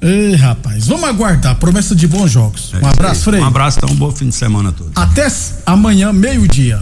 Ei, 0.00 0.36
rapaz, 0.36 0.86
vamos 0.86 1.08
aguardar. 1.08 1.56
Promessa 1.56 1.94
de 1.94 2.06
bons 2.06 2.30
jogos. 2.30 2.72
É 2.72 2.84
um 2.84 2.88
abraço, 2.88 3.22
Frei. 3.24 3.40
Um 3.40 3.44
abraço, 3.44 3.78
então, 3.78 3.90
um 3.90 3.96
bom 3.96 4.10
fim 4.12 4.28
de 4.28 4.34
semana 4.34 4.68
a 4.68 4.72
todos. 4.72 4.92
Até 4.94 5.26
amanhã, 5.66 6.12
meio-dia. 6.12 6.76